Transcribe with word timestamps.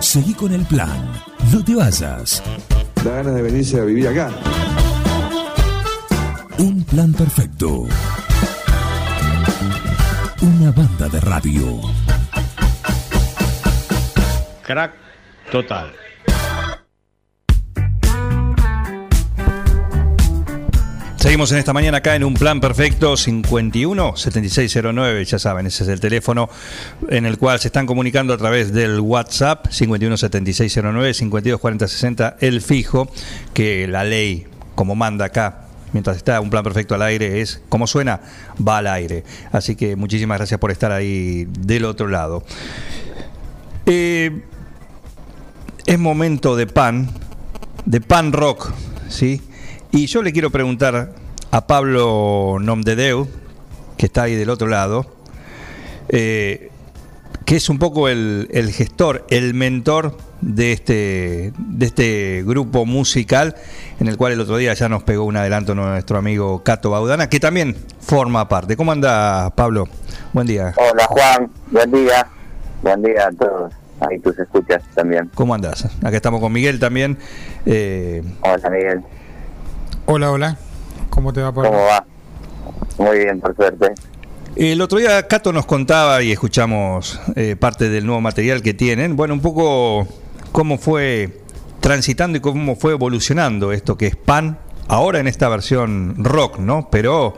Seguí 0.00 0.32
con 0.34 0.52
el 0.52 0.64
plan. 0.64 1.12
No 1.52 1.64
te 1.64 1.74
vayas. 1.74 2.42
Da 3.04 3.10
ganas 3.16 3.34
de 3.34 3.42
venirse 3.42 3.80
a 3.80 3.84
vivir 3.84 4.08
acá. 4.08 4.30
Un 6.58 6.84
plan 6.84 7.12
perfecto. 7.12 7.86
Una 10.40 10.70
banda 10.72 11.08
de 11.08 11.20
radio. 11.20 11.80
Crack 14.64 14.92
total. 15.50 15.92
Seguimos 21.28 21.52
en 21.52 21.58
esta 21.58 21.74
mañana 21.74 21.98
acá 21.98 22.16
en 22.16 22.24
un 22.24 22.32
plan 22.32 22.58
perfecto 22.58 23.14
51 23.14 24.16
7609, 24.16 25.26
ya 25.26 25.38
saben, 25.38 25.66
ese 25.66 25.82
es 25.82 25.90
el 25.90 26.00
teléfono 26.00 26.48
en 27.10 27.26
el 27.26 27.36
cual 27.36 27.60
se 27.60 27.68
están 27.68 27.84
comunicando 27.84 28.32
a 28.32 28.38
través 28.38 28.72
del 28.72 28.98
WhatsApp 28.98 29.66
51 29.68 30.16
7609 30.16 31.12
52 31.12 31.60
40 31.60 31.86
60, 31.86 32.36
el 32.40 32.62
fijo 32.62 33.10
que 33.52 33.86
la 33.86 34.04
ley 34.04 34.46
como 34.74 34.94
manda 34.94 35.26
acá 35.26 35.66
mientras 35.92 36.16
está 36.16 36.40
un 36.40 36.48
plan 36.48 36.64
perfecto 36.64 36.94
al 36.94 37.02
aire 37.02 37.42
es 37.42 37.60
como 37.68 37.86
suena, 37.86 38.22
va 38.66 38.78
al 38.78 38.86
aire. 38.86 39.22
Así 39.52 39.76
que 39.76 39.96
muchísimas 39.96 40.38
gracias 40.38 40.58
por 40.58 40.70
estar 40.70 40.92
ahí 40.92 41.46
del 41.58 41.84
otro 41.84 42.08
lado. 42.08 42.42
Eh, 43.84 44.44
es 45.84 45.98
momento 45.98 46.56
de 46.56 46.66
pan, 46.66 47.10
de 47.84 48.00
pan 48.00 48.32
rock, 48.32 48.72
¿sí? 49.10 49.42
Y 49.90 50.06
yo 50.06 50.22
le 50.22 50.32
quiero 50.32 50.50
preguntar 50.50 51.17
a 51.50 51.66
Pablo 51.66 52.58
Nomdedeu, 52.60 53.28
que 53.96 54.06
está 54.06 54.22
ahí 54.24 54.34
del 54.34 54.50
otro 54.50 54.68
lado, 54.68 55.06
eh, 56.08 56.70
que 57.44 57.56
es 57.56 57.68
un 57.68 57.78
poco 57.78 58.08
el, 58.08 58.48
el, 58.52 58.70
gestor, 58.70 59.24
el 59.30 59.54
mentor 59.54 60.16
de 60.40 60.72
este, 60.72 61.52
de 61.58 61.86
este 61.86 62.42
grupo 62.46 62.84
musical, 62.84 63.56
en 63.98 64.08
el 64.08 64.16
cual 64.16 64.32
el 64.32 64.40
otro 64.40 64.56
día 64.56 64.74
ya 64.74 64.88
nos 64.88 65.02
pegó 65.02 65.24
un 65.24 65.36
adelanto 65.36 65.74
nuestro 65.74 66.18
amigo 66.18 66.62
Cato 66.62 66.90
Baudana, 66.90 67.28
que 67.28 67.40
también 67.40 67.76
forma 68.00 68.48
parte. 68.48 68.76
¿Cómo 68.76 68.92
anda, 68.92 69.50
Pablo? 69.54 69.88
Buen 70.32 70.46
día. 70.46 70.74
Hola, 70.76 71.06
Juan. 71.06 71.50
Buen 71.70 71.90
día. 71.90 72.26
Buen 72.82 73.02
día 73.02 73.26
a 73.28 73.32
todos. 73.32 73.72
Ahí 74.00 74.18
tus 74.20 74.38
escuchas 74.38 74.82
también. 74.94 75.30
¿Cómo 75.34 75.54
andás? 75.54 75.86
Acá 76.02 76.16
estamos 76.16 76.40
con 76.40 76.52
Miguel 76.52 76.78
también. 76.78 77.18
Eh... 77.66 78.22
Hola, 78.42 78.70
Miguel. 78.70 79.02
Hola, 80.06 80.30
hola. 80.30 80.58
¿Cómo 81.10 81.32
te 81.32 81.42
va, 81.42 81.52
Pablo? 81.52 81.70
¿Cómo 81.70 81.84
va? 81.84 82.04
Muy 82.98 83.18
bien, 83.18 83.40
por 83.40 83.54
suerte. 83.54 83.94
El 84.56 84.80
otro 84.80 84.98
día 84.98 85.26
Cato 85.28 85.52
nos 85.52 85.66
contaba 85.66 86.20
y 86.22 86.32
escuchamos 86.32 87.20
eh, 87.36 87.54
parte 87.54 87.88
del 87.88 88.04
nuevo 88.06 88.20
material 88.20 88.60
que 88.60 88.74
tienen. 88.74 89.14
Bueno, 89.14 89.34
un 89.34 89.40
poco 89.40 90.08
cómo 90.50 90.78
fue 90.78 91.42
transitando 91.80 92.38
y 92.38 92.40
cómo 92.40 92.74
fue 92.74 92.92
evolucionando 92.92 93.72
esto 93.72 93.96
que 93.96 94.08
es 94.08 94.16
Pan, 94.16 94.58
ahora 94.88 95.20
en 95.20 95.28
esta 95.28 95.48
versión 95.48 96.24
rock, 96.24 96.58
¿no? 96.58 96.88
Pero 96.90 97.34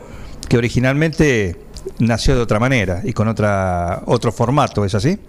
que 0.49 0.57
originalmente 0.57 1.57
nació 1.99 2.35
de 2.35 2.41
otra 2.41 2.59
manera 2.59 3.01
y 3.03 3.13
con 3.13 3.27
otra 3.27 4.01
otro 4.05 4.31
formato, 4.31 4.83
¿es 4.83 4.95
así? 4.95 5.19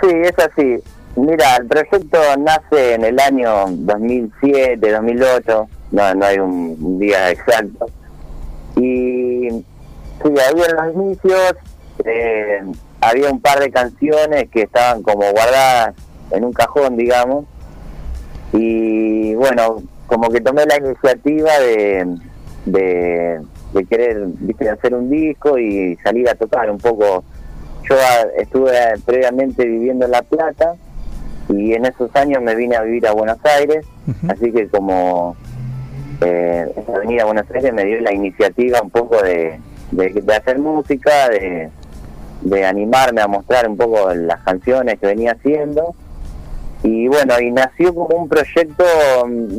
Sí, 0.00 0.08
es 0.10 0.38
así. 0.38 0.76
Mira, 1.16 1.56
el 1.56 1.66
proyecto 1.66 2.18
nace 2.38 2.94
en 2.94 3.04
el 3.04 3.18
año 3.18 3.64
2007, 3.68 4.92
2008 4.92 5.68
no, 5.92 6.14
no 6.14 6.24
hay 6.24 6.38
un, 6.38 6.98
día 6.98 7.30
exacto. 7.30 7.86
Y 8.76 9.48
sí, 9.50 10.24
ahí 10.24 10.62
en 10.68 10.76
los 10.76 10.94
inicios 10.94 11.54
eh, 12.04 12.62
había 13.00 13.30
un 13.30 13.40
par 13.40 13.60
de 13.60 13.70
canciones 13.70 14.48
que 14.50 14.62
estaban 14.62 15.02
como 15.02 15.30
guardadas 15.30 15.94
en 16.30 16.44
un 16.44 16.52
cajón, 16.52 16.96
digamos. 16.96 17.44
Y 18.54 19.34
bueno, 19.34 19.82
como 20.06 20.30
que 20.30 20.40
tomé 20.40 20.64
la 20.66 20.78
iniciativa 20.78 21.58
de, 21.58 22.18
de, 22.66 23.40
querer 23.88 24.26
¿viste, 24.40 24.68
hacer 24.70 24.94
un 24.94 25.10
disco 25.10 25.58
y 25.58 25.96
salir 25.96 26.28
a 26.28 26.34
tocar 26.34 26.70
un 26.70 26.78
poco. 26.78 27.24
Yo 27.88 27.96
estuve 28.38 28.72
previamente 29.04 29.66
viviendo 29.66 30.06
en 30.06 30.12
La 30.12 30.22
Plata 30.22 30.74
y 31.48 31.74
en 31.74 31.84
esos 31.84 32.14
años 32.14 32.42
me 32.42 32.54
vine 32.54 32.76
a 32.76 32.82
vivir 32.82 33.06
a 33.06 33.12
Buenos 33.12 33.38
Aires, 33.44 33.84
así 34.28 34.52
que 34.52 34.68
como 34.68 35.36
eh, 36.24 36.72
esa 36.76 36.96
avenida 36.96 37.24
Buenos 37.24 37.50
Aires 37.50 37.72
me 37.72 37.84
dio 37.84 38.00
la 38.00 38.12
iniciativa 38.12 38.80
un 38.82 38.90
poco 38.90 39.22
de, 39.22 39.58
de, 39.90 40.34
hacer 40.34 40.58
música, 40.58 41.28
de, 41.28 41.70
de, 42.42 42.64
animarme 42.64 43.20
a 43.20 43.28
mostrar 43.28 43.68
un 43.68 43.76
poco 43.76 44.12
las 44.14 44.40
canciones 44.42 44.98
que 44.98 45.06
venía 45.06 45.32
haciendo. 45.32 45.94
Y 46.82 47.06
bueno, 47.08 47.38
y 47.40 47.50
nació 47.50 47.94
como 47.94 48.16
un 48.16 48.28
proyecto 48.28 48.84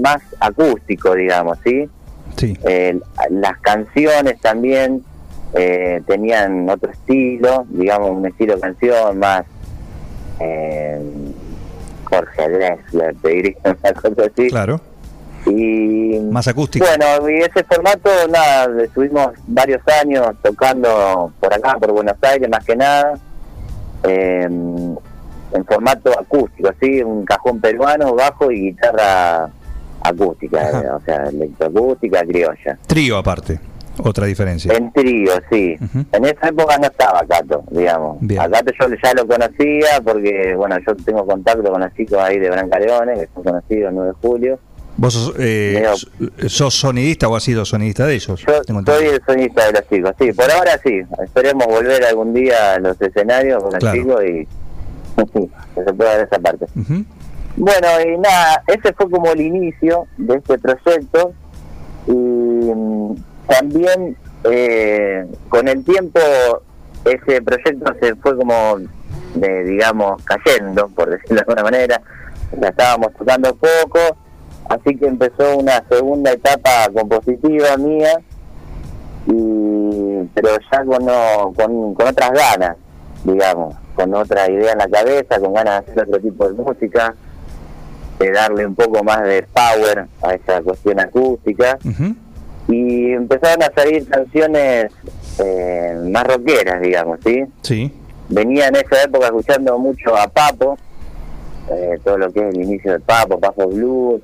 más 0.02 0.22
acústico, 0.40 1.16
digamos, 1.16 1.58
¿sí? 1.64 1.90
Sí. 2.38 2.58
Eh, 2.66 3.00
las 3.30 3.58
canciones 3.60 4.40
también 4.42 5.04
eh, 5.54 6.02
tenían 6.06 6.70
otro 6.70 6.92
estilo, 6.92 7.66
digamos, 7.70 8.12
un 8.12 8.26
estilo 8.26 8.56
de 8.56 8.62
canción 8.62 9.20
más 9.20 9.46
eh, 10.40 11.02
Jorge 12.06 12.50
Drexler, 12.50 13.16
te 13.22 13.30
diría 13.30 13.56
una 13.64 13.94
cosa 13.94 14.24
así. 14.32 14.50
Claro 14.50 14.93
y 15.46 16.20
más 16.32 16.48
acústico. 16.48 16.86
Bueno, 16.86 17.30
y 17.30 17.42
ese 17.42 17.64
formato, 17.64 18.10
nada, 18.30 18.84
estuvimos 18.84 19.30
varios 19.48 19.82
años 20.02 20.28
tocando 20.42 21.32
por 21.40 21.54
acá, 21.54 21.78
por 21.80 21.92
Buenos 21.92 22.18
Aires, 22.22 22.50
más 22.50 22.64
que 22.66 22.76
nada, 22.76 23.20
en 24.04 24.98
formato 25.68 26.12
acústico, 26.20 26.70
así, 26.70 27.04
un 27.04 27.26
cajón 27.26 27.60
peruano, 27.60 28.16
bajo 28.16 28.52
y 28.52 28.72
guitarra 28.72 29.50
acústica, 30.02 30.98
o 30.98 31.02
sea, 31.06 31.26
electroacústica, 31.26 32.22
criolla. 32.24 32.78
Trío 32.88 33.18
aparte. 33.18 33.60
Otra 34.04 34.26
diferencia. 34.26 34.74
En 34.74 34.92
trío, 34.92 35.34
sí. 35.52 35.78
En 36.12 36.26
esa 36.26 36.48
época 36.48 36.80
no 36.80 36.88
estaba 36.88 37.24
Cato, 37.28 37.64
digamos. 37.70 38.18
A 38.40 38.50
Cato 38.50 38.72
yo 38.80 38.88
ya 39.02 39.14
lo 39.14 39.28
conocía 39.28 40.02
porque, 40.04 40.56
bueno, 40.56 40.78
yo 40.86 40.96
tengo 40.96 41.24
contacto 41.28 41.72
con 41.72 41.80
los 41.80 41.94
chicos 41.94 42.18
ahí 42.18 42.40
de 42.40 42.50
Brancaleone, 42.50 43.14
que 43.14 43.30
son 43.34 43.44
conocidos 43.44 43.90
el 43.90 43.96
9 43.96 44.10
de 44.10 44.28
julio. 44.28 44.60
¿Vos 44.96 45.14
sos, 45.14 45.34
eh, 45.40 45.84
sos 46.48 46.76
sonidista 46.76 47.28
o 47.28 47.36
has 47.36 47.44
sido 47.44 47.66
sonidista 47.66 48.06
de 48.06 48.16
ellos? 48.16 48.46
Yo 48.46 48.62
soy 48.86 49.08
el 49.08 49.22
sonidista 49.26 49.66
de 49.66 49.72
los 49.74 49.90
chicos, 49.90 50.14
sí, 50.20 50.32
por 50.34 50.52
ahora 50.52 50.80
sí. 50.84 51.02
Esperemos 51.24 51.66
volver 51.66 52.04
algún 52.06 52.34
día 52.34 52.74
a 52.74 52.80
los 52.80 53.02
escenarios 53.02 53.64
con 53.64 53.74
los 53.74 53.94
chicos 53.94 54.24
y 54.24 54.48
que 55.76 55.84
se 55.84 55.94
pueda 55.94 56.18
ver 56.18 56.28
esa 56.28 56.40
parte. 56.40 56.68
Bueno, 57.56 57.88
y 58.06 58.18
nada, 58.20 58.64
ese 58.68 58.94
fue 58.94 59.10
como 59.10 59.32
el 59.32 59.42
inicio 59.42 60.08
de 60.18 60.36
este 60.38 60.58
proyecto 60.60 61.34
y 62.08 62.12
mm, 62.12 63.16
también 63.48 64.18
eh, 64.44 65.26
con 65.50 65.68
el 65.68 65.84
tiempo 65.84 66.20
ese 67.06 67.42
proyecto 67.42 67.94
se 68.00 68.16
fue 68.16 68.38
como, 68.38 68.78
digamos, 69.36 70.22
cayendo, 70.24 70.88
por 70.90 71.10
decirlo 71.10 71.36
de 71.36 71.42
alguna 71.42 71.64
manera. 71.64 72.02
Ya 72.60 72.68
estábamos 72.70 73.14
tocando 73.14 73.56
poco 73.56 74.18
Así 74.70 74.96
que 74.96 75.08
empezó 75.08 75.58
una 75.58 75.84
segunda 75.90 76.32
etapa 76.32 76.90
compositiva 76.94 77.78
mía, 77.78 78.20
y, 79.28 80.30
pero 80.34 80.50
ya 80.72 80.86
con, 80.86 81.94
con, 81.94 82.08
otras 82.08 82.32
ganas, 82.32 82.78
digamos, 83.24 83.76
con 83.96 84.14
otra 84.16 84.50
idea 84.50 84.74
en 84.74 84.78
la 84.80 84.88
cabeza, 84.88 85.40
con 85.40 85.54
ganas 85.54 85.86
de 85.86 85.92
hacer 85.92 86.08
otro 86.08 86.22
tipo 86.22 86.50
de 86.50 86.54
música, 86.54 87.16
de 88.20 88.32
darle 88.32 88.66
un 88.66 88.76
poco 88.76 89.04
más 89.04 89.24
de 89.24 89.46
power 89.54 90.08
a 90.22 90.34
esa 90.34 90.62
cuestión 90.62 91.00
acústica. 91.00 91.78
Y 92.68 93.12
empezaron 93.12 93.62
a 93.64 93.72
salir 93.76 94.08
canciones 94.08 94.92
eh, 95.40 96.00
más 96.10 96.24
rockeras, 96.24 96.82
digamos, 96.82 97.20
¿sí? 97.26 97.44
Sí. 97.62 97.94
Venía 98.30 98.68
en 98.68 98.78
esa 98.78 99.04
época 99.04 99.26
escuchando 99.26 99.78
mucho 99.78 100.16
a 100.16 100.28
Papo, 100.28 100.78
eh, 101.70 102.00
todo 102.04 102.18
lo 102.18 102.32
que 102.32 102.40
es 102.40 102.56
el 102.56 102.62
inicio 102.62 102.94
de 102.94 103.00
Papo, 103.00 103.40
Papo 103.40 103.68
Blues, 103.68 104.22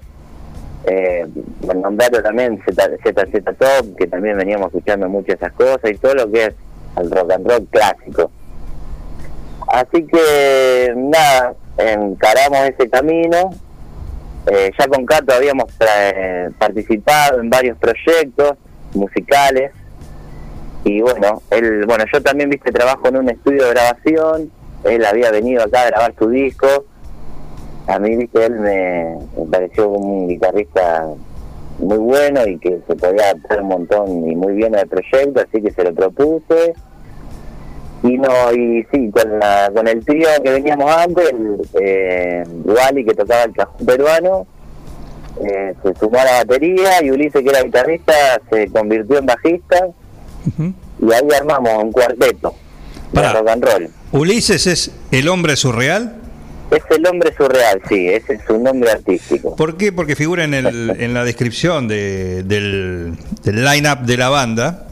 eh, 0.86 1.28
nombrarlo 1.76 2.22
también 2.22 2.62
ZZ 2.66 3.44
Top, 3.58 3.96
que 3.98 4.08
también 4.08 4.38
veníamos 4.38 4.68
escuchando 4.68 5.10
mucho 5.10 5.34
esas 5.34 5.52
cosas 5.54 5.92
y 5.92 5.96
todo 5.96 6.16
lo 6.16 6.32
que 6.32 6.46
es 6.46 6.54
el 6.98 7.12
rock 7.12 7.32
and 7.32 7.48
roll 7.48 7.68
clásico. 7.68 8.32
Así 9.68 10.06
que 10.06 10.94
nada, 10.96 11.54
encaramos 11.78 12.60
ese 12.70 12.90
camino. 12.90 13.52
Eh, 14.48 14.72
ya 14.78 14.88
con 14.88 15.06
Cato 15.06 15.34
habíamos 15.34 15.66
eh, 15.80 16.50
participado 16.58 17.40
en 17.40 17.50
varios 17.50 17.78
proyectos 17.78 18.54
musicales 18.94 19.72
y 20.84 21.02
bueno, 21.02 21.44
él, 21.52 21.86
bueno, 21.86 22.06
yo 22.12 22.24
también 22.24 22.50
viste 22.50 22.72
trabajo 22.72 23.10
en 23.10 23.18
un 23.18 23.30
estudio 23.30 23.66
de 23.66 23.70
grabación. 23.72 24.52
Él 24.86 25.06
había 25.06 25.30
venido 25.30 25.64
acá 25.64 25.84
a 25.84 25.88
grabar 25.88 26.16
su 26.18 26.30
disco 26.30 26.86
a 27.90 27.98
mí, 27.98 28.16
viste, 28.16 28.46
él 28.46 28.60
me, 28.60 29.18
pareció 29.50 29.90
un 29.90 30.28
guitarrista 30.28 31.08
muy 31.80 31.98
bueno 31.98 32.46
y 32.46 32.60
que 32.60 32.80
se 32.88 32.96
podía 32.96 33.24
adaptar 33.24 33.62
un 33.64 33.68
montón 33.68 34.30
y 34.30 34.36
muy 34.36 34.54
bien 34.54 34.76
al 34.76 34.88
proyecto, 34.88 35.42
así 35.42 35.60
que 35.62 35.72
se 35.72 35.84
lo 35.84 35.94
propuse. 35.96 36.74
Y 38.04 38.18
no, 38.18 38.54
y 38.54 38.86
sí, 38.92 39.10
con, 39.12 39.40
la, 39.40 39.72
con 39.74 39.88
el 39.88 40.06
trío 40.06 40.28
que 40.44 40.52
veníamos 40.52 40.92
antes, 40.92 41.32
el, 41.32 41.62
eh, 41.82 42.44
Wally 42.64 43.06
que 43.06 43.16
tocaba 43.16 43.44
el 43.44 43.54
cajón 43.54 43.86
peruano, 43.86 44.48
eh, 45.44 45.74
se 45.82 45.96
sumó 45.96 46.20
a 46.20 46.26
la 46.26 46.32
batería 46.44 47.04
y 47.04 47.10
Ulises 47.10 47.42
que 47.42 47.50
era 47.50 47.64
guitarrista 47.64 48.14
se 48.52 48.68
convirtió 48.70 49.18
en 49.18 49.26
bajista 49.26 49.88
y 50.58 51.14
ahí 51.14 51.28
armamos 51.36 51.84
un 51.84 51.92
cuarteto 51.92 52.54
de 53.12 53.22
Pará. 53.22 53.34
rock 53.34 53.48
and 53.50 53.64
roll. 53.64 53.90
Ulises 54.12 54.68
es 54.68 54.92
el 55.12 55.28
hombre 55.28 55.56
surreal. 55.56 56.19
Es 56.72 56.84
el 56.96 57.06
hombre 57.08 57.34
surreal, 57.36 57.82
sí, 57.90 58.08
ese 58.10 58.34
es 58.34 58.42
su 58.46 58.60
nombre 58.60 58.92
artístico. 58.92 59.56
¿Por 59.56 59.76
qué? 59.78 59.92
Porque 59.92 60.16
figura 60.16 60.44
en, 60.44 60.54
el, 60.54 60.96
en 61.00 61.14
la 61.14 61.24
descripción 61.24 61.88
de- 61.88 62.44
del, 62.44 63.14
del 63.44 63.66
line-up 63.66 64.02
de 64.06 64.18
la 64.18 64.30
banda, 64.30 64.88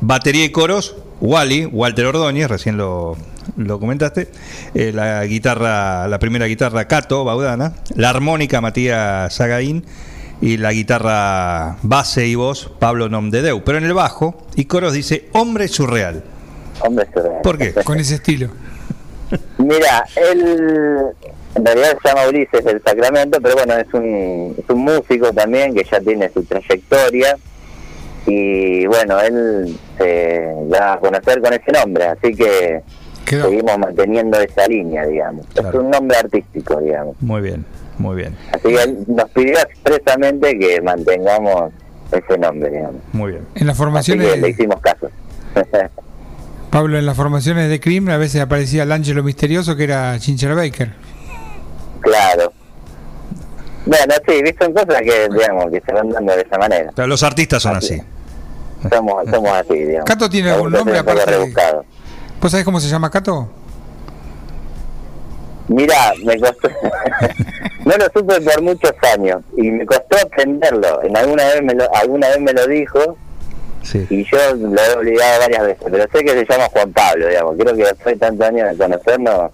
batería 0.00 0.44
y 0.44 0.50
coros, 0.50 0.96
Wally, 1.20 1.64
Walter 1.66 2.04
Ordóñez, 2.06 2.48
recién 2.48 2.76
lo, 2.76 3.16
lo 3.56 3.80
comentaste, 3.80 4.28
eh, 4.74 4.92
la 4.92 5.24
guitarra, 5.24 6.06
la 6.08 6.18
primera 6.18 6.44
guitarra 6.46 6.86
Cato 6.86 7.24
Baudana, 7.24 7.72
la 7.94 8.10
armónica 8.10 8.60
Matías 8.60 9.32
Sagaín 9.34 9.84
y 10.42 10.58
la 10.58 10.72
guitarra 10.72 11.78
base 11.80 12.26
y 12.26 12.34
voz 12.34 12.70
Pablo 12.78 13.08
Nomdedeu. 13.08 13.64
Pero 13.64 13.78
en 13.78 13.84
el 13.84 13.94
bajo 13.94 14.46
y 14.54 14.66
coros 14.66 14.92
dice 14.92 15.28
hombre 15.32 15.68
surreal. 15.68 16.22
Hombre 16.80 17.06
surreal. 17.14 17.40
¿Por 17.42 17.56
qué? 17.56 17.72
Con 17.72 17.98
ese 17.98 18.16
estilo. 18.16 18.50
Mira, 19.58 20.04
él 20.16 21.12
en 21.54 21.64
realidad 21.64 21.96
se 22.02 22.08
llama 22.08 22.28
Ulises 22.28 22.64
del 22.64 22.82
Sacramento, 22.82 23.38
pero 23.42 23.54
bueno, 23.56 23.74
es 23.74 23.92
un, 23.94 24.54
es 24.58 24.68
un 24.70 24.80
músico 24.80 25.32
también 25.32 25.74
que 25.74 25.84
ya 25.84 26.00
tiene 26.00 26.28
su 26.30 26.42
trayectoria 26.44 27.36
y 28.26 28.86
bueno, 28.86 29.20
él 29.20 29.76
se 29.98 30.52
da 30.68 30.94
a 30.94 30.98
conocer 31.00 31.40
con 31.40 31.52
ese 31.54 31.72
nombre, 31.72 32.04
así 32.06 32.34
que 32.34 32.82
Quedó. 33.24 33.48
seguimos 33.48 33.78
manteniendo 33.78 34.38
esa 34.40 34.66
línea, 34.66 35.06
digamos. 35.06 35.46
Claro. 35.54 35.68
Es 35.70 35.74
un 35.84 35.90
nombre 35.90 36.16
artístico, 36.18 36.80
digamos. 36.80 37.16
Muy 37.20 37.40
bien, 37.40 37.64
muy 37.98 38.16
bien, 38.16 38.36
Así 38.52 38.68
que 38.68 38.82
él 38.82 38.98
nos 39.06 39.30
pidió 39.30 39.58
expresamente 39.60 40.58
que 40.58 40.80
mantengamos 40.82 41.72
ese 42.12 42.38
nombre, 42.38 42.70
digamos. 42.70 43.00
muy 43.12 43.32
bien. 43.32 43.46
En 43.54 43.66
las 43.66 43.74
Así 43.74 43.82
formaciones, 43.82 44.32
que 44.34 44.40
le 44.40 44.48
hicimos 44.50 44.80
caso. 44.80 45.08
Pablo, 46.70 46.98
en 46.98 47.06
las 47.06 47.16
formaciones 47.16 47.68
de 47.70 47.80
Cream 47.80 48.08
a 48.08 48.16
veces 48.16 48.40
aparecía 48.40 48.82
el 48.82 48.92
ángelo 48.92 49.22
misterioso 49.22 49.76
que 49.76 49.84
era 49.84 50.18
Chincher 50.18 50.54
Baker. 50.54 50.92
claro. 52.00 52.52
Bueno, 53.86 54.14
sí, 54.26 54.42
viste, 54.42 54.64
son 54.64 54.74
cosas 54.74 55.00
que, 55.00 55.28
digamos, 55.32 55.70
que 55.70 55.80
se 55.80 55.92
van 55.92 56.10
dando 56.10 56.34
de 56.34 56.42
esa 56.42 56.58
manera. 56.58 56.90
O 56.90 56.96
sea, 56.96 57.06
los 57.06 57.22
artistas 57.22 57.62
son 57.62 57.76
Así 57.76 57.94
así. 57.94 58.90
Somos, 58.90 59.24
somos 59.30 59.52
así, 59.52 59.74
digamos. 59.74 60.04
¿Cato 60.04 60.28
tiene 60.28 60.50
algún 60.50 60.72
nombre 60.72 60.98
aparte 60.98 61.30
de-. 61.30 61.54
¿Vos 62.40 62.50
sabés 62.50 62.64
cómo 62.64 62.80
se 62.80 62.88
llama 62.88 63.10
Cato? 63.10 63.48
Mira, 65.68 66.12
me 66.24 66.38
costó. 66.38 66.68
no 67.84 67.92
lo 67.96 68.04
supe 68.12 68.40
por 68.40 68.62
muchos 68.62 68.92
años 69.14 69.42
y 69.56 69.70
me 69.70 69.86
costó 69.86 70.16
aprenderlo. 70.24 71.02
En 71.04 71.16
alguna 71.16 71.44
vez 71.44 71.62
me 71.62 71.74
lo, 71.74 71.94
alguna 71.94 72.28
vez 72.28 72.40
me 72.40 72.52
lo 72.52 72.66
dijo 72.66 73.16
Sí. 73.86 74.04
y 74.10 74.24
yo 74.24 74.38
lo 74.56 74.82
he 74.82 74.92
olvidado 74.94 75.40
varias 75.40 75.62
veces, 75.66 75.84
pero 75.88 76.04
sé 76.12 76.24
que 76.24 76.30
se 76.30 76.44
llama 76.44 76.64
Juan 76.72 76.92
Pablo, 76.92 77.28
digamos. 77.28 77.54
Creo 77.56 77.76
que 77.76 77.84
después 77.84 78.14
de 78.16 78.18
tantos 78.18 78.48
años 78.48 78.68
de 78.70 78.76
conocernos, 78.76 79.50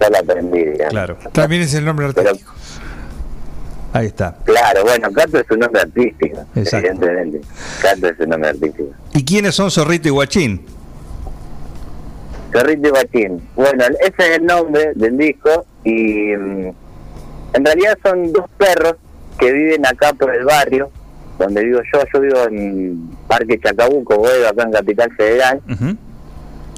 ya 0.00 0.08
lo 0.08 0.18
aprendí, 0.18 0.64
digamos. 0.64 0.90
Claro, 0.90 1.16
También 1.32 1.62
es 1.62 1.74
el 1.74 1.84
nombre 1.84 2.06
Pero, 2.14 2.28
artístico. 2.30 2.52
ahí 3.92 4.06
está. 4.06 4.36
claro, 4.44 4.82
bueno, 4.84 5.10
Cato 5.12 5.38
es 5.40 5.50
un 5.50 5.58
nombre 5.58 5.80
artístico, 5.82 6.44
Exacto. 6.54 6.86
evidentemente. 6.88 7.40
Cato 7.82 8.06
es 8.06 8.20
un 8.20 8.28
nombre 8.28 8.50
artístico. 8.50 8.90
¿Y 9.14 9.24
quiénes 9.24 9.54
son 9.56 9.70
Zorrito 9.70 10.06
y 10.06 10.10
Guachín? 10.12 10.64
Zorrito 12.52 12.88
y 12.88 12.90
Guachín. 12.90 13.48
Bueno, 13.56 13.84
ese 14.00 14.14
es 14.30 14.36
el 14.38 14.46
nombre 14.46 14.92
del 14.94 15.16
disco 15.16 15.66
y 15.84 16.36
mm, 16.36 16.72
en 17.54 17.64
realidad 17.64 17.98
son 18.04 18.32
dos 18.32 18.44
perros 18.58 18.94
que 19.38 19.50
viven 19.50 19.84
acá 19.86 20.12
por 20.12 20.34
el 20.34 20.44
barrio 20.44 20.90
donde 21.44 21.64
vivo 21.64 21.80
yo. 21.92 22.00
Yo 22.12 22.20
vivo 22.20 22.38
en 22.48 23.10
Parque 23.28 23.58
Chacabuco, 23.60 24.16
Boedo, 24.16 24.48
acá 24.48 24.62
en 24.64 24.72
Capital 24.72 25.10
Federal. 25.16 25.60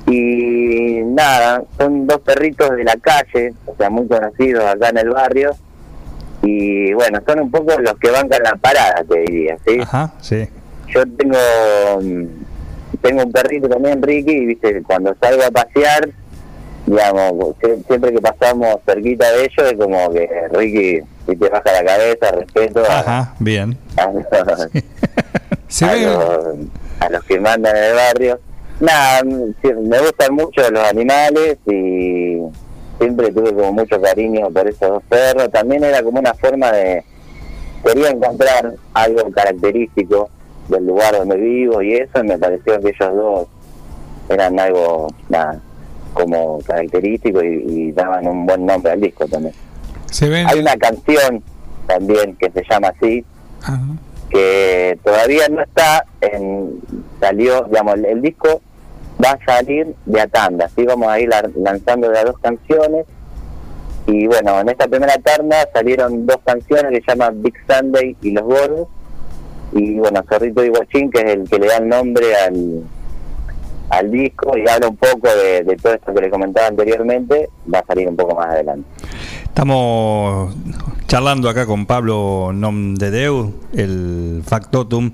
Y 0.07 1.01
nada, 1.05 1.63
son 1.79 2.07
dos 2.07 2.21
perritos 2.21 2.71
de 2.77 2.85
la 2.85 2.97
calle, 2.97 3.55
o 3.67 3.75
sea, 3.77 3.89
muy 3.89 4.07
conocidos 4.07 4.65
acá 4.65 4.91
en 4.91 4.99
el 4.99 5.11
barrio. 5.11 5.53
Y 6.43 6.93
bueno, 6.93 7.21
son 7.27 7.41
un 7.41 7.51
poco 7.51 7.73
los 7.81 7.95
que 7.99 8.11
bancan 8.11 8.43
la 8.43 8.55
parada, 8.57 9.03
te 9.09 9.21
diría, 9.21 9.57
¿sí? 9.67 9.79
Ajá, 9.81 10.13
sí. 10.21 10.47
yo 10.89 11.03
tengo 11.17 11.39
mm, 12.03 12.25
tengo 13.01 13.23
un 13.25 13.33
perrito 13.33 13.67
también 13.69 14.03
Ricky 14.03 14.31
y 14.33 14.47
viste 14.47 14.83
cuando 14.83 15.15
salgo 15.21 15.43
a 15.43 15.51
pasear 15.51 16.09
digamos 16.87 17.57
sie- 17.61 17.83
siempre 17.87 18.13
que 18.13 18.21
pasamos 18.21 18.77
cerquita 18.87 19.31
de 19.33 19.41
ellos 19.45 19.73
es 19.73 19.75
como 19.79 20.13
que 20.13 20.29
Ricky 20.53 21.01
si 21.27 21.37
te 21.37 21.49
baja 21.49 21.73
la 21.73 21.85
cabeza 21.85 22.31
respeto 22.33 22.81
a, 22.89 22.99
Ajá, 23.01 23.35
bien. 23.39 23.79
a 23.97 24.07
los, 24.13 24.25
a 25.83 25.97
los- 25.97 26.57
a 27.01 27.09
los 27.11 27.25
que 27.25 27.41
mandan 27.41 27.77
en 27.77 27.83
el 27.85 27.95
barrio. 27.95 28.41
Nada 28.81 29.23
me 29.25 29.99
gustan 30.01 30.35
mucho 30.35 30.69
los 30.71 30.85
animales 30.89 31.59
y 31.67 32.39
siempre 32.99 33.31
tuve 33.33 33.53
como 33.55 33.73
mucho 33.73 34.01
cariño 34.01 34.49
por 34.51 34.67
esos 34.69 34.89
dos 34.89 35.03
perros. 35.09 35.51
También 35.51 35.85
era 35.85 36.03
como 36.03 36.19
una 36.21 36.35
forma 36.35 36.73
de 36.73 37.05
quería 37.85 38.11
encontrar 38.11 38.73
algo 38.95 39.31
característico 39.31 40.31
del 40.69 40.87
lugar 40.87 41.17
donde 41.19 41.37
vivo 41.37 41.83
y 41.83 41.95
eso 41.95 42.21
y 42.21 42.23
me 42.25 42.39
pareció 42.39 42.81
que 42.81 42.89
ellos 42.89 43.15
dos 43.15 43.47
eran 44.31 44.59
algo 44.59 45.09
nada 45.29 45.61
como 46.15 46.59
característico 46.61 47.43
y, 47.45 47.65
y 47.67 47.93
daban 47.93 48.27
un 48.27 48.47
buen 48.47 48.65
nombre 48.65 48.93
al 48.93 49.01
disco 49.03 49.27
también 49.27 49.55
se 50.15 50.29
ven. 50.29 50.47
hay 50.49 50.59
una 50.61 50.77
canción 50.77 51.43
también 51.87 52.37
que 52.37 52.51
se 52.51 52.63
llama 52.71 52.89
así 52.89 53.25
Ajá. 53.63 53.79
que 54.31 54.99
todavía 55.05 55.49
no 55.49 55.61
está 55.63 56.07
en 56.21 56.81
salió 57.21 57.65
digamos 57.65 57.95
el, 57.95 58.05
el 58.07 58.23
disco 58.23 58.61
va 59.23 59.31
a 59.33 59.45
salir 59.45 59.95
de 60.07 60.21
a 60.21 60.27
tanda 60.27 60.67
así 60.67 60.85
vamos 60.85 61.09
a 61.09 61.19
ir 61.21 61.29
la- 61.29 61.51
lanzando 61.57 62.11
las 62.11 62.25
dos 62.25 62.39
canciones 62.39 63.07
y 64.07 64.27
bueno 64.27 64.61
en 64.61 64.69
esta 64.69 64.87
primera 64.89 65.15
tanda 65.19 65.69
salieron 65.73 66.27
dos 66.27 66.39
canciones 66.45 66.91
que 66.93 67.01
se 67.05 67.11
llaman 67.17 67.43
Big 67.43 67.55
Sunday 67.69 68.17
y 68.23 68.31
Los 68.33 68.45
Gordos 68.45 68.89
y 69.73 69.99
bueno 69.99 70.23
Zorrito 70.29 70.65
y 70.65 70.69
Guachín 70.69 71.11
que 71.11 71.21
es 71.21 71.27
el 71.35 71.49
que 71.49 71.59
le 71.59 71.67
da 71.69 71.77
el 71.79 71.89
nombre 71.89 72.35
al 72.37 72.83
al 73.99 74.11
disco 74.11 74.57
y 74.57 74.69
habla 74.69 74.89
un 74.89 74.97
poco 74.97 75.29
de, 75.29 75.63
de 75.63 75.77
todo 75.77 75.95
esto 75.95 76.15
que 76.15 76.21
le 76.21 76.31
comentaba 76.31 76.69
anteriormente 76.69 77.49
va 77.73 77.79
a 77.79 77.87
salir 77.87 78.09
un 78.09 78.17
poco 78.17 78.35
más 78.35 78.49
adelante 78.49 78.89
Estamos 79.55 80.53
charlando 81.07 81.49
acá 81.49 81.65
con 81.65 81.87
Pablo 81.87 82.51
Nomdedeu, 82.53 83.55
el 83.73 84.43
factotum 84.45 85.13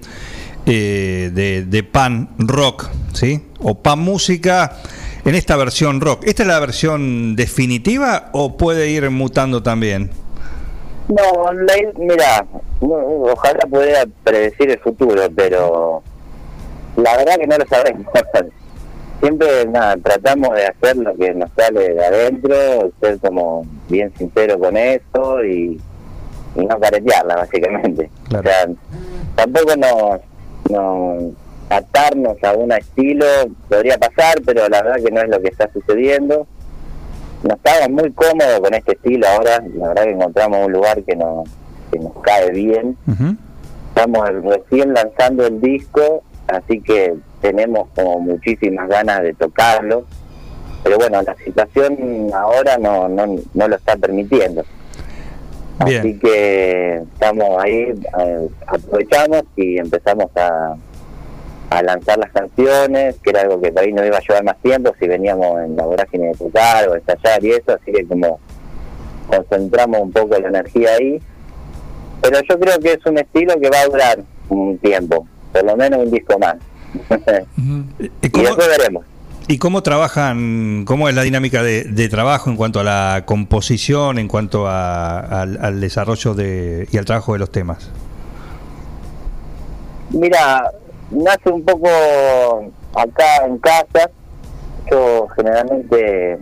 eh, 0.64 1.30
de, 1.30 1.66
de 1.66 1.82
Pan 1.82 2.30
Rock, 2.38 2.88
¿sí? 3.12 3.44
O 3.58 3.74
Pan 3.82 3.98
Música 3.98 4.78
en 5.26 5.34
esta 5.34 5.56
versión 5.56 6.00
rock. 6.00 6.24
¿Esta 6.24 6.44
es 6.44 6.48
la 6.48 6.58
versión 6.58 7.36
definitiva 7.36 8.30
o 8.32 8.56
puede 8.56 8.88
ir 8.88 9.10
mutando 9.10 9.62
también? 9.62 10.10
No, 11.08 11.52
la, 11.52 11.74
mira, 11.98 12.46
ojalá 12.80 13.60
pudiera 13.68 14.04
predecir 14.24 14.70
el 14.70 14.78
futuro, 14.78 15.22
pero 15.36 16.02
la 16.96 17.16
verdad 17.18 17.36
que 17.36 17.46
no 17.46 17.58
lo 17.58 17.66
sabemos. 17.66 18.06
Siempre 19.20 19.66
nada, 19.66 19.96
tratamos 19.98 20.54
de 20.54 20.66
hacer 20.66 20.96
lo 20.96 21.14
que 21.14 21.34
nos 21.34 21.50
sale 21.52 21.94
de 21.94 22.04
adentro, 22.04 22.90
ser 23.00 23.18
como 23.18 23.66
bien 23.88 24.12
sincero 24.16 24.58
con 24.58 24.76
eso 24.76 25.44
y, 25.44 25.78
y 26.56 26.64
no 26.64 26.80
caretearla, 26.80 27.36
básicamente. 27.36 28.10
Claro. 28.28 28.48
O 28.48 28.50
sea, 28.50 28.68
tampoco 29.36 29.76
nos, 29.76 30.20
nos 30.70 31.34
atarnos 31.68 32.42
a 32.42 32.52
un 32.54 32.72
estilo, 32.72 33.26
podría 33.68 33.98
pasar, 33.98 34.40
pero 34.44 34.68
la 34.68 34.82
verdad 34.82 35.04
que 35.04 35.10
no 35.12 35.20
es 35.20 35.28
lo 35.28 35.40
que 35.40 35.48
está 35.48 35.70
sucediendo. 35.72 36.46
Nos 37.42 37.56
estamos 37.56 38.02
muy 38.02 38.12
cómodos 38.12 38.60
con 38.60 38.74
este 38.74 38.92
estilo 38.92 39.26
ahora, 39.28 39.62
la 39.74 39.88
verdad 39.88 40.04
que 40.04 40.10
encontramos 40.10 40.66
un 40.66 40.72
lugar 40.72 41.02
que 41.04 41.16
nos, 41.16 41.48
que 41.92 41.98
nos 41.98 42.12
cae 42.22 42.50
bien. 42.50 42.96
Estamos 43.88 44.28
recién 44.44 44.92
lanzando 44.94 45.46
el 45.46 45.60
disco, 45.60 46.22
así 46.48 46.80
que 46.80 47.14
tenemos 47.40 47.88
como 47.94 48.20
muchísimas 48.20 48.88
ganas 48.88 49.22
de 49.22 49.34
tocarlo. 49.34 50.04
Pero 50.82 50.96
bueno, 50.96 51.22
la 51.22 51.34
situación 51.36 52.30
ahora 52.34 52.78
no, 52.78 53.08
no, 53.08 53.36
no 53.54 53.68
lo 53.68 53.76
está 53.76 53.96
permitiendo. 53.96 54.64
Bien. 55.84 56.00
Así 56.00 56.18
que 56.18 57.02
estamos 57.12 57.62
ahí, 57.62 57.94
eh, 58.18 58.48
aprovechamos 58.66 59.42
y 59.56 59.78
empezamos 59.78 60.26
a, 60.36 60.76
a 61.70 61.82
lanzar 61.82 62.18
las 62.18 62.30
canciones, 62.32 63.16
que 63.22 63.30
era 63.30 63.42
algo 63.42 63.60
que 63.60 63.72
por 63.72 63.82
ahí 63.82 63.92
nos 63.92 64.04
iba 64.04 64.18
a 64.18 64.20
llevar 64.20 64.44
más 64.44 64.58
tiempo 64.60 64.92
si 64.98 65.06
veníamos 65.06 65.60
en 65.60 65.76
la 65.76 65.84
vorágine 65.84 66.28
de 66.28 66.34
tocar 66.34 66.88
o 66.88 66.96
ensayar 66.96 67.44
y 67.44 67.52
eso, 67.52 67.72
así 67.80 67.92
que 67.92 68.04
como 68.04 68.40
concentramos 69.28 70.00
un 70.00 70.12
poco 70.12 70.38
la 70.38 70.48
energía 70.48 70.90
ahí. 70.98 71.20
Pero 72.20 72.40
yo 72.48 72.58
creo 72.58 72.78
que 72.80 72.92
es 72.92 73.06
un 73.06 73.18
estilo 73.18 73.58
que 73.58 73.70
va 73.70 73.80
a 73.80 73.86
durar 73.86 74.18
un 74.48 74.76
tiempo, 74.78 75.26
por 75.52 75.64
lo 75.64 75.76
menos 75.76 76.00
un 76.00 76.10
disco 76.10 76.38
más. 76.38 76.56
Y 78.22 78.30
¿Cómo, 78.30 78.56
veremos. 78.56 79.04
¿Y 79.48 79.58
cómo 79.58 79.82
trabajan, 79.82 80.84
cómo 80.86 81.08
es 81.08 81.14
la 81.14 81.22
dinámica 81.22 81.62
de, 81.62 81.84
de 81.84 82.08
trabajo 82.08 82.50
en 82.50 82.56
cuanto 82.56 82.80
a 82.80 82.84
la 82.84 83.24
composición, 83.26 84.18
en 84.18 84.28
cuanto 84.28 84.66
a- 84.68 85.18
al, 85.20 85.58
al 85.60 85.80
desarrollo 85.80 86.34
de, 86.34 86.88
y 86.92 86.98
al 86.98 87.04
trabajo 87.04 87.32
de 87.32 87.40
los 87.40 87.50
temas? 87.50 87.90
Mira, 90.10 90.70
nace 91.10 91.50
un 91.50 91.64
poco 91.64 91.88
acá 92.94 93.46
en 93.46 93.58
casa. 93.58 94.10
Yo 94.90 95.28
generalmente 95.36 96.38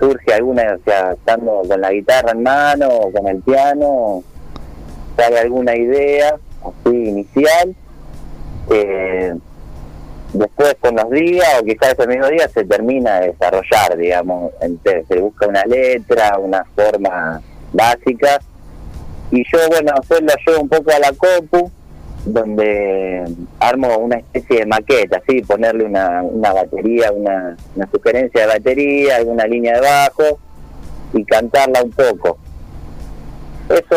surge 0.00 0.32
alguna, 0.34 0.62
o 0.80 0.84
sea, 0.84 1.12
estando 1.12 1.62
con 1.68 1.80
la 1.80 1.92
guitarra 1.92 2.32
en 2.32 2.42
mano 2.42 2.88
o 2.88 3.12
con 3.12 3.28
el 3.28 3.40
piano, 3.42 4.22
sale 5.16 5.38
alguna 5.38 5.76
idea 5.76 6.34
así 6.62 6.96
inicial. 6.96 7.74
Eh, 8.70 9.34
después 10.32 10.76
con 10.80 10.96
los 10.96 11.10
días 11.10 11.48
o 11.60 11.64
quizás 11.64 11.94
ese 11.94 12.06
mismo 12.06 12.26
día 12.28 12.48
se 12.48 12.64
termina 12.64 13.20
de 13.20 13.28
desarrollar, 13.28 13.96
digamos, 13.96 14.52
se 15.08 15.20
busca 15.20 15.46
una 15.46 15.64
letra, 15.64 16.38
una 16.38 16.64
forma 16.76 17.40
básica 17.72 18.40
y 19.30 19.44
yo, 19.50 19.58
bueno, 19.68 19.92
después 19.96 20.22
lo 20.22 20.32
llevo 20.46 20.62
un 20.62 20.68
poco 20.68 20.90
a 20.90 20.98
la 20.98 21.12
compu, 21.12 21.70
donde 22.24 23.24
armo 23.60 23.98
una 23.98 24.16
especie 24.16 24.60
de 24.60 24.66
maqueta, 24.66 25.20
¿sí? 25.28 25.42
ponerle 25.42 25.84
una, 25.84 26.22
una 26.22 26.52
batería, 26.52 27.12
una, 27.12 27.56
una 27.76 27.90
sugerencia 27.90 28.42
de 28.42 28.46
batería, 28.46 29.16
alguna 29.16 29.46
línea 29.46 29.74
de 29.74 29.80
bajo 29.80 30.38
y 31.12 31.24
cantarla 31.24 31.82
un 31.82 31.90
poco. 31.90 32.38
Eso 33.68 33.96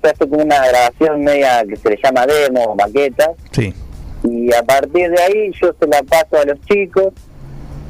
se 0.00 0.08
hace 0.08 0.28
como 0.28 0.42
una 0.42 0.66
grabación 0.66 1.22
media 1.22 1.62
que 1.68 1.76
se 1.76 1.90
le 1.90 1.98
llama 2.02 2.26
demo 2.26 2.64
o 2.64 2.74
maqueta 2.74 3.32
Sí. 3.52 3.74
Y 4.22 4.52
a 4.52 4.62
partir 4.62 5.10
de 5.10 5.22
ahí 5.22 5.50
yo 5.60 5.72
se 5.78 5.86
la 5.86 6.02
paso 6.02 6.36
a 6.36 6.44
los 6.44 6.60
chicos 6.62 7.12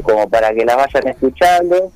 como 0.02 0.28
para 0.28 0.52
que 0.54 0.64
la 0.64 0.76
vayan 0.76 1.08
escuchando. 1.08 1.90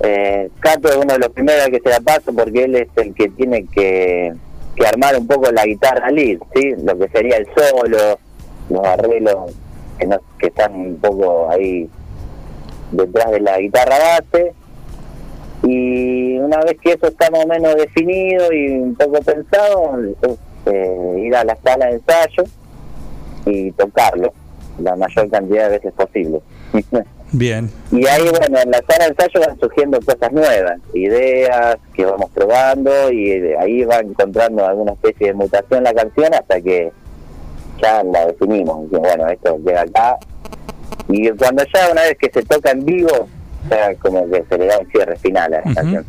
Eh, 0.00 0.50
Cato 0.60 0.88
es 0.88 0.96
uno 0.96 1.14
de 1.14 1.20
los 1.20 1.28
primeros 1.28 1.66
que 1.68 1.80
se 1.80 1.88
la 1.88 2.00
paso 2.00 2.32
porque 2.34 2.64
él 2.64 2.74
es 2.74 2.88
el 2.96 3.14
que 3.14 3.28
tiene 3.28 3.66
que, 3.66 4.34
que 4.74 4.86
armar 4.86 5.16
un 5.16 5.26
poco 5.26 5.50
la 5.52 5.64
guitarra 5.64 6.10
lead, 6.10 6.38
¿sí? 6.54 6.74
lo 6.82 6.98
que 6.98 7.08
sería 7.08 7.36
el 7.36 7.46
solo, 7.54 8.18
los 8.70 8.84
arreglos 8.84 9.52
que, 9.98 10.06
no, 10.06 10.18
que 10.38 10.48
están 10.48 10.74
un 10.74 10.96
poco 10.96 11.48
ahí 11.50 11.88
detrás 12.90 13.30
de 13.30 13.40
la 13.40 13.58
guitarra 13.58 13.96
base. 13.98 14.52
Y 15.62 16.38
una 16.38 16.58
vez 16.58 16.76
que 16.82 16.92
eso 16.92 17.06
está 17.06 17.30
más 17.30 17.44
o 17.44 17.48
menos 17.48 17.74
definido 17.76 18.52
y 18.52 18.70
un 18.72 18.94
poco 18.96 19.20
pensado, 19.22 19.96
eh, 20.66 21.22
ir 21.24 21.34
a 21.36 21.44
la 21.44 21.56
sala 21.62 21.86
de 21.86 21.92
ensayo 21.94 22.44
y 23.46 23.70
tocarlo 23.72 24.32
la 24.78 24.96
mayor 24.96 25.30
cantidad 25.30 25.64
de 25.70 25.78
veces 25.78 25.92
posible. 25.92 26.40
Bien. 27.32 27.70
y 27.92 28.06
ahí, 28.06 28.28
bueno, 28.28 28.58
en 28.60 28.70
la 28.70 28.78
sala 28.88 29.04
de 29.04 29.10
ensayo 29.10 29.40
van 29.46 29.58
surgiendo 29.60 29.98
cosas 30.00 30.32
nuevas, 30.32 30.78
ideas 30.94 31.76
que 31.94 32.04
vamos 32.04 32.30
probando 32.34 33.10
y 33.10 33.38
de 33.40 33.58
ahí 33.58 33.84
va 33.84 33.98
encontrando 33.98 34.66
alguna 34.66 34.92
especie 34.92 35.28
de 35.28 35.34
mutación 35.34 35.84
la 35.84 35.94
canción 35.94 36.32
hasta 36.34 36.60
que 36.60 36.92
ya 37.82 38.02
la 38.04 38.26
definimos. 38.26 38.86
Y 38.92 38.96
bueno, 38.96 39.28
esto 39.28 39.58
llega 39.64 39.82
acá. 39.82 40.16
Y 41.08 41.28
cuando 41.30 41.64
ya 41.72 41.90
una 41.92 42.02
vez 42.02 42.16
que 42.18 42.30
se 42.30 42.42
toca 42.44 42.70
en 42.70 42.84
vivo, 42.84 43.28
ya 43.70 43.94
como 43.96 44.28
que 44.30 44.44
se 44.48 44.58
le 44.58 44.66
da 44.66 44.78
un 44.78 44.86
cierre 44.90 45.16
final 45.16 45.54
a 45.54 45.58
la 45.58 45.64
Ujú. 45.64 45.74
canción. 45.74 46.06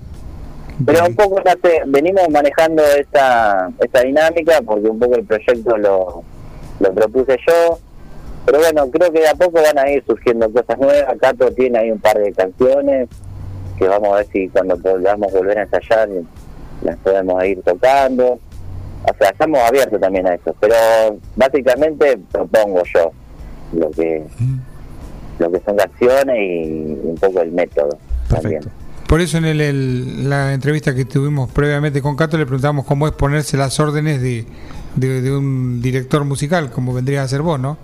Pero 0.85 1.05
un 1.05 1.15
poco 1.15 1.41
ya 1.45 1.55
te- 1.55 1.83
venimos 1.87 2.27
manejando 2.29 2.83
esta, 2.97 3.69
esta 3.79 4.01
dinámica 4.01 4.61
porque 4.65 4.89
un 4.89 4.99
poco 4.99 5.15
el 5.15 5.23
proyecto 5.23 5.77
lo, 5.77 6.23
lo 6.79 6.93
propuse 6.93 7.37
yo. 7.47 7.79
Pero 8.45 8.59
bueno, 8.59 8.89
creo 8.91 9.11
que 9.11 9.19
de 9.21 9.27
a 9.29 9.33
poco 9.35 9.59
van 9.61 9.77
a 9.79 9.89
ir 9.89 10.03
surgiendo 10.05 10.51
cosas 10.51 10.77
nuevas. 10.77 11.15
Cato 11.19 11.51
tiene 11.51 11.79
ahí 11.79 11.91
un 11.91 11.99
par 11.99 12.17
de 12.19 12.31
canciones 12.31 13.09
que 13.79 13.87
vamos 13.87 14.09
a 14.13 14.17
ver 14.17 14.27
si 14.31 14.47
cuando 14.49 14.77
podamos 14.77 15.31
volver 15.33 15.57
a 15.59 15.63
ensayar 15.63 16.07
las 16.83 16.97
podemos 16.97 17.43
ir 17.43 17.61
tocando. 17.63 18.39
O 19.07 19.13
sea, 19.19 19.29
estamos 19.29 19.59
abiertos 19.59 19.99
también 19.99 20.27
a 20.27 20.35
eso. 20.35 20.55
Pero 20.59 20.75
básicamente 21.35 22.19
propongo 22.31 22.83
yo 22.93 23.11
lo 23.73 23.89
que 23.91 24.23
lo 25.39 25.51
que 25.51 25.59
son 25.65 25.75
canciones 25.75 26.37
y 26.39 26.99
un 27.03 27.15
poco 27.19 27.41
el 27.41 27.51
método 27.51 27.97
también. 28.29 28.61
Por 29.07 29.21
eso 29.21 29.37
en 29.37 29.45
el- 29.45 29.61
el- 29.61 30.29
la 30.29 30.53
entrevista 30.53 30.95
que 30.95 31.03
tuvimos 31.05 31.51
previamente 31.51 32.01
con 32.01 32.15
Cato 32.15 32.37
le 32.37 32.45
preguntamos 32.45 32.85
cómo 32.85 33.05
es 33.07 33.13
ponerse 33.13 33.57
las 33.57 33.79
órdenes 33.79 34.21
de, 34.21 34.45
de- 34.95 35.21
de 35.21 35.31
un 35.35 35.81
director 35.81 36.23
musical, 36.25 36.71
como 36.71 36.93
vendría 36.93 37.23
a 37.23 37.27
ser 37.27 37.41
vos, 37.41 37.59
¿no? 37.59 37.77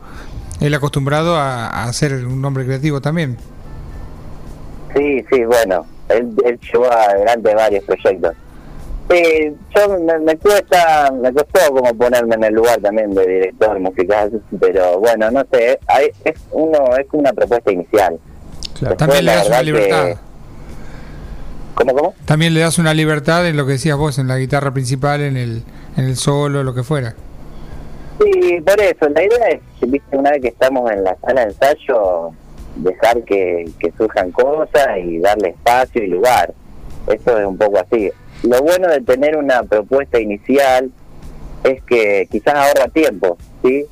Él 0.59 0.73
acostumbrado 0.73 1.35
a, 1.35 1.83
a 1.85 1.93
ser 1.93 2.25
un 2.25 2.43
hombre 2.45 2.65
creativo 2.65 3.01
también. 3.01 3.37
Sí, 4.95 5.23
sí, 5.31 5.43
bueno, 5.45 5.85
él, 6.09 6.29
él 6.45 6.59
llevó 6.71 6.91
adelante 6.91 7.55
varios 7.55 7.83
proyectos. 7.85 8.33
Sí, 9.09 9.53
yo 9.75 9.99
me, 9.99 10.19
me 10.19 10.37
cuesta, 10.37 11.11
me 11.11 11.33
costó 11.33 11.59
como 11.73 11.93
ponerme 11.95 12.35
en 12.35 12.43
el 12.45 12.53
lugar 12.53 12.79
también 12.81 13.13
de 13.13 13.25
director 13.27 13.79
musical, 13.79 14.41
pero 14.59 14.99
bueno, 14.99 15.31
no 15.31 15.43
sé, 15.51 15.79
hay, 15.87 16.07
es 16.23 16.39
uno 16.51 16.95
es 16.97 17.07
una 17.11 17.33
propuesta 17.33 17.71
inicial. 17.71 18.19
Claro. 18.79 18.95
Después, 18.95 18.97
También 18.97 19.25
le 19.25 19.31
das 19.35 19.47
una 19.47 19.61
libertad. 19.63 20.05
que- 20.07 20.17
¿Cómo, 21.75 21.93
cómo? 21.93 22.13
También 22.25 22.53
le 22.53 22.59
das 22.59 22.77
una 22.77 22.93
libertad 22.93 23.47
en 23.47 23.57
lo 23.57 23.65
que 23.65 23.73
decías 23.73 23.97
vos, 23.97 24.19
en 24.19 24.27
la 24.27 24.37
guitarra 24.37 24.71
principal, 24.71 25.21
en 25.21 25.35
el, 25.37 25.63
en 25.97 26.05
el 26.05 26.15
solo, 26.15 26.63
lo 26.63 26.73
que 26.73 26.83
fuera. 26.83 27.15
Sí, 28.19 28.61
por 28.61 28.79
eso, 28.79 29.09
la 29.09 29.23
idea 29.23 29.47
es, 29.49 29.89
viste, 29.89 30.17
una 30.17 30.31
vez 30.31 30.41
que 30.41 30.47
estamos 30.49 30.91
en 30.91 31.03
la 31.03 31.15
sala 31.21 31.41
de 31.41 31.47
ensayo, 31.47 32.31
dejar 32.75 33.23
que, 33.23 33.69
que 33.79 33.91
surjan 33.97 34.31
cosas 34.31 34.97
y 35.03 35.19
darle 35.19 35.49
espacio 35.49 36.03
y 36.03 36.07
lugar. 36.07 36.53
Eso 37.07 37.39
es 37.39 37.45
un 37.45 37.57
poco 37.57 37.79
así. 37.79 38.11
Lo 38.43 38.61
bueno 38.61 38.87
de 38.87 39.01
tener 39.01 39.35
una 39.35 39.63
propuesta 39.63 40.19
inicial 40.19 40.91
es 41.63 41.81
que 41.83 42.27
quizás 42.31 42.55
ahorra 42.55 42.87
tiempo, 42.91 43.37
¿sí? 43.63 43.85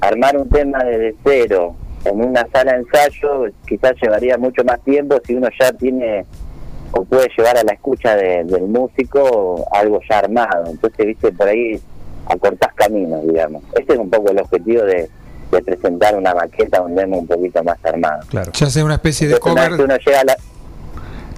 Armar 0.00 0.36
un 0.36 0.48
tema 0.48 0.82
desde 0.82 1.14
cero 1.22 1.76
en 2.04 2.24
una 2.24 2.46
sala 2.50 2.72
de 2.72 2.78
ensayo 2.78 3.46
quizás 3.66 3.92
llevaría 4.00 4.38
mucho 4.38 4.64
más 4.64 4.80
tiempo 4.82 5.18
si 5.26 5.34
uno 5.34 5.48
ya 5.60 5.72
tiene 5.72 6.24
o 6.92 7.04
puede 7.04 7.28
llevar 7.36 7.56
a 7.58 7.62
la 7.64 7.72
escucha 7.72 8.16
de- 8.16 8.44
del 8.44 8.62
músico 8.68 9.66
algo 9.72 10.00
ya 10.08 10.18
armado. 10.18 10.66
Entonces, 10.70 11.06
viste, 11.06 11.32
por 11.32 11.48
ahí 11.48 11.80
acortás 12.26 12.72
caminos, 12.74 13.26
digamos. 13.26 13.62
Ese 13.78 13.92
es 13.94 13.98
un 13.98 14.10
poco 14.10 14.30
el 14.30 14.38
objetivo 14.40 14.82
de, 14.84 15.08
de 15.52 15.62
presentar 15.62 16.16
una 16.16 16.34
maqueta, 16.34 16.82
un 16.82 16.94
demo 16.94 17.18
un 17.18 17.26
poquito 17.26 17.62
más 17.64 17.78
armado. 17.84 18.20
Claro. 18.28 18.52
Ya 18.52 18.66
hace 18.66 18.82
una 18.82 18.94
especie 18.94 19.28
de 19.28 19.34
Entonces, 19.34 19.52
una 19.52 19.62
vez 19.62 19.70
que 19.70 19.76
cover. 19.76 19.90
uno 19.90 20.04
llega 20.04 20.20
a 20.20 20.24
la... 20.24 20.36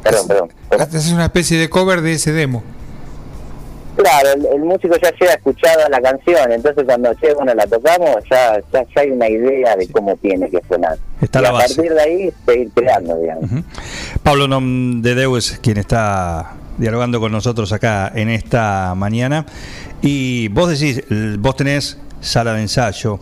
Perdón, 0.02 0.28
perdón. 0.28 0.48
Haces 0.78 1.12
una 1.12 1.24
especie 1.26 1.58
de 1.58 1.68
cover 1.68 2.00
de 2.00 2.12
ese 2.12 2.32
demo. 2.32 2.62
Claro, 4.02 4.28
el, 4.34 4.46
el 4.46 4.60
músico 4.60 4.96
ya 4.96 5.10
llega 5.10 5.34
escuchado 5.34 5.88
la 5.90 6.00
canción, 6.00 6.50
entonces 6.52 6.84
cuando 6.84 7.12
llega, 7.12 7.34
bueno, 7.34 7.54
la 7.54 7.66
tocamos, 7.66 8.16
ya, 8.30 8.58
ya, 8.72 8.82
ya 8.94 9.00
hay 9.02 9.10
una 9.10 9.28
idea 9.28 9.76
de 9.76 9.88
cómo 9.88 10.16
tiene 10.16 10.48
que 10.48 10.60
sonar. 10.68 10.96
Está 11.20 11.40
y 11.40 11.42
la 11.42 11.48
a 11.50 11.52
base. 11.52 11.74
partir 11.74 11.92
de 11.92 12.00
ahí 12.00 12.32
seguir 12.46 12.70
creando, 12.74 13.16
digamos. 13.18 13.50
Pablo 14.22 14.48
Nomdedeu 14.48 15.36
es 15.36 15.58
quien 15.62 15.76
está 15.76 16.54
dialogando 16.78 17.20
con 17.20 17.30
nosotros 17.30 17.72
acá 17.72 18.10
en 18.14 18.30
esta 18.30 18.94
mañana. 18.96 19.44
Y 20.00 20.48
vos 20.48 20.70
decís, 20.70 21.04
vos 21.38 21.56
tenés 21.56 21.98
sala 22.20 22.54
de 22.54 22.62
ensayo. 22.62 23.20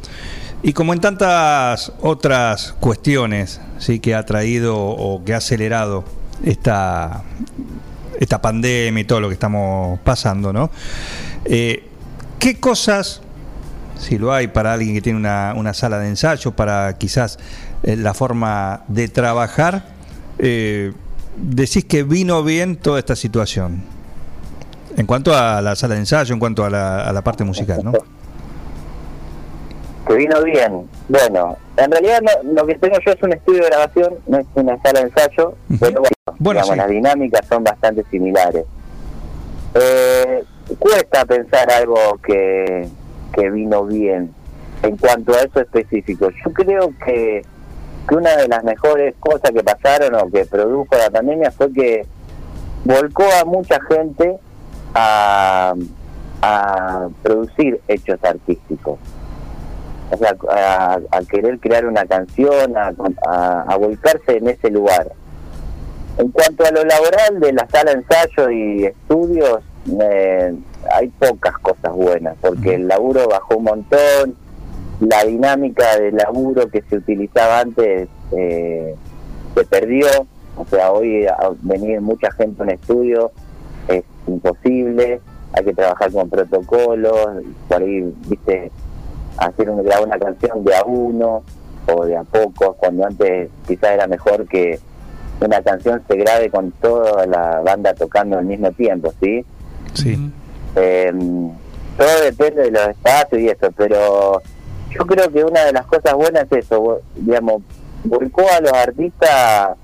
Y 0.63 0.73
como 0.73 0.93
en 0.93 1.01
tantas 1.01 1.93
otras 2.01 2.75
cuestiones 2.81 3.61
¿sí? 3.79 4.01
que 4.01 4.15
ha 4.15 4.25
traído 4.25 4.77
o 4.79 5.25
que 5.25 5.35
ha 5.35 5.39
acelerado 5.39 6.05
esta, 6.45 7.25
esta 8.19 8.43
pandemia 8.43 9.01
y 9.01 9.05
todo 9.05 9.21
lo 9.21 9.29
que 9.29 9.35
estamos 9.35 9.99
pasando, 10.01 10.53
¿no? 10.53 10.71
Eh, 11.45 11.85
¿Qué 12.39 12.61
cosas 12.61 13.23
si 13.99 14.19
lo 14.19 14.33
hay 14.33 14.49
para 14.49 14.73
alguien 14.73 14.95
que 14.95 15.03
tiene 15.03 15.19
una, 15.19 15.75
sala 15.75 15.99
de 15.99 16.09
ensayo, 16.09 16.53
para 16.53 16.97
quizás 16.99 17.39
eh, 17.83 17.97
la 17.97 18.15
forma 18.15 18.83
de 18.89 19.09
trabajar, 19.09 19.87
eh, 20.39 20.93
decís 21.37 21.85
que 21.85 22.05
vino 22.05 22.45
bien 22.45 22.77
toda 22.77 22.99
esta 22.99 23.17
situación. 23.17 23.83
En 24.97 25.07
cuanto 25.07 25.37
a 25.37 25.61
la 25.61 25.77
sala 25.77 25.95
de 25.95 26.01
ensayo, 26.01 26.33
en 26.33 26.41
cuanto 26.41 26.65
a 26.65 26.71
la 26.71 27.23
parte 27.23 27.45
musical, 27.45 27.81
¿no? 27.85 27.93
Que 30.09 30.15
vino 30.15 30.43
bien. 30.43 30.89
Bueno, 31.09 31.57
en 31.77 31.91
realidad 31.93 32.21
no- 32.23 32.53
lo 32.55 32.67
que 32.67 32.75
tengo 32.77 32.97
yo 33.05 33.13
es 33.13 33.23
un 33.23 33.33
estudio 33.35 33.63
de 33.63 33.69
grabación, 33.69 34.15
no 34.27 34.39
es 34.39 34.47
una 34.55 34.81
sala 34.83 35.01
de 35.01 35.07
ensayo, 35.09 35.55
pero 35.79 36.01
bueno, 36.01 36.39
Bueno, 36.39 36.61
digamos, 36.61 36.69
sí. 36.71 36.77
las 36.77 36.89
dinámicas 36.89 37.47
son 37.47 37.63
bastante 37.65 38.05
similares. 38.11 38.65
Eh, 39.75 40.45
cuesta 40.79 41.25
pensar 41.27 41.71
algo 41.71 42.19
que, 42.27 42.89
que 43.35 43.51
vino 43.51 43.85
bien 43.85 44.33
en 44.83 44.97
cuanto 44.97 45.35
a 45.35 45.41
eso 45.43 45.61
específico. 45.61 46.31
Yo 46.45 46.53
creo 46.53 46.91
que, 47.05 47.43
que 48.09 48.15
una 48.15 48.37
de 48.37 48.49
las 48.49 48.65
mejores 48.65 49.15
cosas 49.21 49.51
que 49.51 49.63
pasaron 49.63 50.15
o 50.15 50.31
que 50.31 50.47
produjo 50.47 50.97
la 50.97 51.11
pandemia 51.11 51.51
fue 51.51 51.73
que 51.73 52.07
volcó 52.85 53.25
a 53.41 53.45
mucha 53.45 53.79
gente 53.83 54.39
a, 54.95 55.75
a 56.43 57.09
producir 57.23 57.81
hechos 57.89 58.19
artísticos. 58.23 58.99
O 60.11 60.17
sea, 60.17 60.37
a, 61.11 61.21
querer 61.23 61.59
crear 61.61 61.87
una 61.87 62.05
canción, 62.07 62.77
a, 62.77 62.93
a, 63.27 63.63
a 63.63 63.77
volcarse 63.77 64.39
en 64.39 64.49
ese 64.49 64.71
lugar. 64.71 65.13
En 66.19 66.31
cuanto 66.31 66.65
a 66.65 66.71
lo 66.71 66.85
laboral 66.85 67.41
de 67.41 67.53
la 67.53 67.69
sala 67.69 67.93
de 67.93 67.99
ensayo 67.99 68.51
y 68.51 68.87
estudios, 68.87 69.61
eh, 70.01 70.55
hay 70.93 71.09
pocas 71.09 71.57
cosas 71.59 71.93
buenas, 71.93 72.37
porque 72.41 72.75
el 72.75 72.89
laburo 72.89 73.29
bajó 73.29 73.57
un 73.57 73.65
montón, 73.65 74.37
la 75.01 75.25
dinámica 75.25 75.97
del 75.97 76.17
laburo 76.17 76.69
que 76.69 76.83
se 76.83 76.97
utilizaba 76.97 77.61
antes 77.61 78.09
eh, 78.33 78.95
se 79.55 79.65
perdió, 79.65 80.09
o 80.57 80.65
sea, 80.69 80.91
hoy 80.91 81.27
venir 81.63 82.01
mucha 82.01 82.33
gente 82.33 82.63
a 82.63 82.65
un 82.65 82.71
estudio 82.71 83.31
es 83.87 84.05
imposible, 84.27 85.21
hay 85.53 85.65
que 85.65 85.73
trabajar 85.73 86.11
con 86.13 86.29
protocolos, 86.29 87.45
por 87.69 87.83
ahí, 87.83 88.13
viste, 88.27 88.71
hacer 89.39 89.71
una, 89.71 89.83
grabar 89.83 90.07
una 90.07 90.19
canción 90.19 90.65
de 90.65 90.75
a 90.75 90.85
uno 90.85 91.43
o 91.87 92.05
de 92.05 92.17
a 92.17 92.25
pocos, 92.25 92.77
cuando 92.77 93.07
antes 93.07 93.51
quizás 93.67 93.93
era 93.93 94.07
mejor 94.07 94.47
que 94.47 94.79
una 95.41 95.63
canción 95.63 96.03
se 96.09 96.17
grabe 96.17 96.51
con 96.51 96.73
toda 96.73 97.27
la 97.27 97.61
banda 97.61 97.95
tocando 97.95 98.39
al 98.39 98.45
mismo 98.45 98.71
tiempo, 98.73 99.13
¿sí? 99.21 99.45
Sí. 99.95 100.33
Eh, 100.77 101.13
todo 101.97 102.21
depende 102.23 102.63
de 102.63 102.71
los 102.71 102.89
espacios 102.89 103.41
y 103.41 103.49
eso, 103.49 103.73
pero 103.77 104.43
yo 104.91 105.07
creo 105.07 105.31
que 105.31 105.45
una 105.45 105.65
de 105.65 105.73
las 105.73 105.87
cosas 105.87 106.15
buenas 106.15 106.45
es 106.51 106.65
eso, 106.65 107.01
digamos, 107.17 107.63
volcó 108.05 108.43
a 108.51 108.61
los 108.61 108.73
artistas 108.73 109.31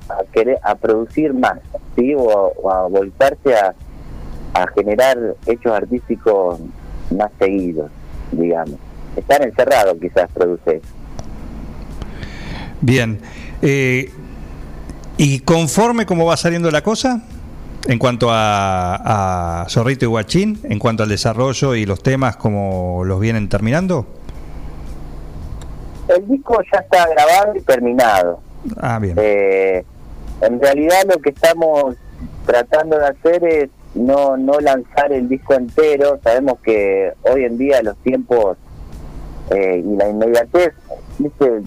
a 0.09 0.25
querer 0.33 0.59
a 0.63 0.75
producir 0.75 1.33
más, 1.35 1.59
¿sí? 1.97 2.15
O, 2.15 2.53
o 2.63 2.71
a 2.71 2.87
volcarse 2.87 3.57
a, 3.57 3.75
a 4.55 4.67
generar 4.69 5.19
hechos 5.47 5.73
artísticos 5.73 6.61
más 7.11 7.31
seguidos, 7.39 7.91
digamos. 8.33 8.79
Estar 9.17 9.43
encerrado 9.45 9.99
quizás 9.99 10.29
produce 10.33 10.77
eso. 10.77 10.89
Bien. 12.81 13.21
Eh, 13.63 14.11
¿Y 15.17 15.41
conforme 15.41 16.07
cómo 16.07 16.27
va 16.27 16.37
saliendo 16.37 16.71
la 16.71 16.83
cosa? 16.83 17.23
En 17.87 17.99
cuanto 17.99 18.29
a, 18.31 19.63
a 19.63 19.69
Zorrito 19.69 20.07
y 20.07 20.09
Guachín, 20.09 20.59
en 20.65 20.79
cuanto 20.79 21.03
al 21.03 21.09
desarrollo 21.09 21.75
y 21.75 21.87
los 21.87 22.03
temas, 22.03 22.37
¿cómo 22.37 23.03
los 23.05 23.21
vienen 23.21 23.49
terminando? 23.49 24.07
El 26.09 26.27
disco 26.29 26.61
ya 26.73 26.81
está 26.81 27.09
grabado 27.09 27.57
y 27.57 27.61
terminado. 27.61 28.41
Ah, 28.79 28.99
bien. 28.99 29.17
Eh, 29.19 29.85
en 30.41 30.61
realidad 30.61 31.05
lo 31.09 31.21
que 31.21 31.31
estamos 31.31 31.97
tratando 32.47 32.99
de 32.99 33.07
hacer 33.07 33.45
es 33.45 33.71
no 33.95 34.37
no 34.37 34.59
lanzar 34.61 35.13
el 35.13 35.29
disco 35.29 35.55
entero. 35.55 36.19
Sabemos 36.23 36.59
que 36.61 37.13
hoy 37.23 37.45
en 37.45 37.57
día 37.57 37.83
los 37.83 37.97
tiempos 37.99 38.59
eh, 39.51 39.83
y 39.85 39.97
la 39.97 40.09
inmediatez, 40.09 40.73
¿viste? 41.19 41.63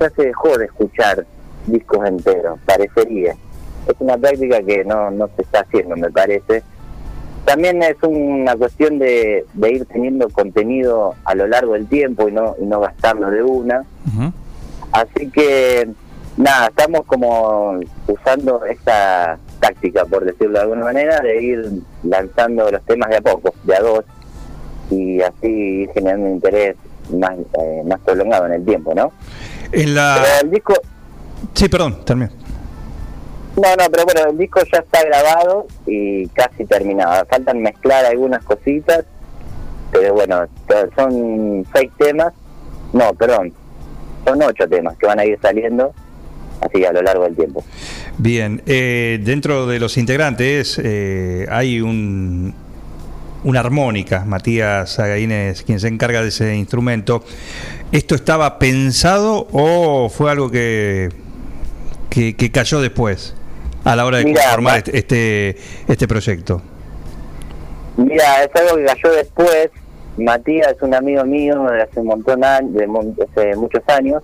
ya 0.00 0.10
se 0.10 0.22
dejó 0.26 0.56
de 0.56 0.66
escuchar 0.66 1.26
discos 1.66 2.06
enteros, 2.06 2.58
parecería. 2.64 3.34
Es 3.86 3.94
una 3.98 4.16
práctica 4.16 4.62
que 4.62 4.84
no, 4.84 5.10
no 5.10 5.28
se 5.36 5.42
está 5.42 5.60
haciendo, 5.60 5.96
me 5.96 6.10
parece. 6.10 6.62
También 7.44 7.82
es 7.82 7.96
una 8.02 8.56
cuestión 8.56 8.98
de, 8.98 9.46
de 9.54 9.72
ir 9.72 9.86
teniendo 9.86 10.28
contenido 10.28 11.14
a 11.24 11.34
lo 11.34 11.46
largo 11.46 11.72
del 11.72 11.86
tiempo 11.86 12.28
y 12.28 12.32
no, 12.32 12.54
y 12.60 12.66
no 12.66 12.80
gastarlo 12.80 13.30
de 13.30 13.42
una. 13.42 13.84
Así 14.92 15.30
que, 15.30 15.88
nada, 16.36 16.68
estamos 16.68 17.04
como 17.06 17.80
usando 18.06 18.64
esta 18.64 19.38
táctica, 19.60 20.04
por 20.04 20.24
decirlo 20.24 20.58
de 20.58 20.64
alguna 20.64 20.84
manera, 20.84 21.20
de 21.20 21.42
ir 21.42 21.70
lanzando 22.02 22.70
los 22.70 22.82
temas 22.84 23.08
de 23.10 23.16
a 23.16 23.20
poco, 23.20 23.54
de 23.64 23.76
a 23.76 23.80
dos, 23.80 24.04
y 24.90 25.20
así 25.20 25.46
ir 25.46 25.90
generando 25.92 26.28
interés 26.28 26.76
más, 27.10 27.34
eh, 27.60 27.82
más 27.86 28.00
prolongado 28.00 28.46
en 28.46 28.52
el 28.54 28.64
tiempo, 28.64 28.94
¿no? 28.94 29.12
En 29.72 29.94
la... 29.94 30.20
Pero 30.22 30.46
el 30.46 30.50
disco, 30.50 30.74
Sí, 31.54 31.68
perdón, 31.68 32.04
termino. 32.04 32.30
no, 33.56 33.76
no, 33.76 33.90
pero 33.90 34.04
bueno, 34.04 34.30
el 34.30 34.38
disco 34.38 34.60
ya 34.72 34.78
está 34.78 35.04
grabado 35.04 35.66
y 35.86 36.26
casi 36.28 36.64
terminado. 36.64 37.24
Faltan 37.26 37.60
mezclar 37.62 38.04
algunas 38.04 38.42
cositas, 38.44 39.04
pero 39.92 40.14
bueno, 40.14 40.46
son 40.96 41.64
seis 41.74 41.90
temas, 41.98 42.32
no, 42.92 43.12
perdón, 43.14 43.52
son 44.24 44.42
ocho 44.42 44.68
temas 44.68 44.96
que 44.98 45.06
van 45.06 45.18
a 45.20 45.24
ir 45.24 45.38
saliendo 45.40 45.92
así 46.60 46.84
a 46.84 46.92
lo 46.92 47.02
largo 47.02 47.24
del 47.24 47.36
tiempo. 47.36 47.64
Bien, 48.18 48.62
eh, 48.66 49.20
dentro 49.22 49.66
de 49.66 49.78
los 49.78 49.96
integrantes 49.96 50.80
eh, 50.82 51.46
hay 51.50 51.80
un, 51.80 52.54
una 53.44 53.60
armónica, 53.60 54.24
Matías 54.24 54.98
Agaínez, 54.98 55.62
quien 55.62 55.80
se 55.80 55.88
encarga 55.88 56.22
de 56.22 56.28
ese 56.28 56.56
instrumento. 56.56 57.22
¿Esto 57.92 58.14
estaba 58.14 58.58
pensado 58.58 59.46
o 59.52 60.08
fue 60.08 60.30
algo 60.30 60.50
que, 60.50 61.10
que, 62.10 62.36
que 62.36 62.50
cayó 62.50 62.80
después 62.80 63.34
a 63.84 63.96
la 63.96 64.04
hora 64.04 64.18
de 64.18 64.24
Mirá, 64.24 64.42
conformar 64.42 64.72
Ma- 64.72 64.78
este, 64.78 64.98
este, 64.98 65.56
este 65.86 66.08
proyecto? 66.08 66.60
Mira, 67.96 68.44
es 68.44 68.50
algo 68.60 68.76
que 68.76 68.84
cayó 68.84 69.14
después. 69.14 69.70
Matías 70.18 70.72
es 70.72 70.82
un 70.82 70.94
amigo 70.94 71.24
mío 71.24 71.62
de 71.70 71.82
hace 71.82 72.00
un 72.00 72.06
montón 72.06 72.40
de 72.40 73.24
hace 73.24 73.54
muchos 73.54 73.82
años, 73.86 74.22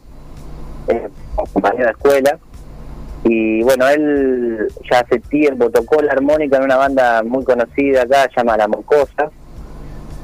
compañero 1.52 1.84
de 1.84 1.90
escuela. 1.92 2.38
Y 3.24 3.62
bueno, 3.62 3.88
él 3.88 4.68
ya 4.90 5.00
hace 5.00 5.18
tiempo 5.20 5.70
tocó 5.70 6.02
la 6.02 6.12
armónica 6.12 6.58
en 6.58 6.64
una 6.64 6.76
banda 6.76 7.22
muy 7.22 7.42
conocida 7.42 8.02
acá, 8.02 8.28
se 8.28 8.36
llama 8.36 8.56
La 8.56 8.68
Mocosa. 8.68 9.30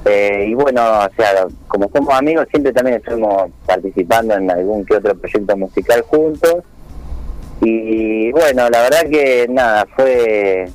Eh, 0.04 0.46
y 0.48 0.54
bueno, 0.54 0.82
o 0.82 1.08
sea, 1.16 1.46
como 1.68 1.90
somos 1.90 2.14
amigos, 2.14 2.46
siempre 2.50 2.72
también 2.72 2.98
estuvimos 2.98 3.50
participando 3.66 4.34
en 4.34 4.50
algún 4.50 4.84
que 4.84 4.96
otro 4.96 5.14
proyecto 5.14 5.56
musical 5.56 6.02
juntos. 6.02 6.64
Y 7.62 8.30
bueno, 8.32 8.68
la 8.70 8.82
verdad 8.82 9.10
que 9.10 9.46
nada, 9.48 9.86
fue 9.94 10.66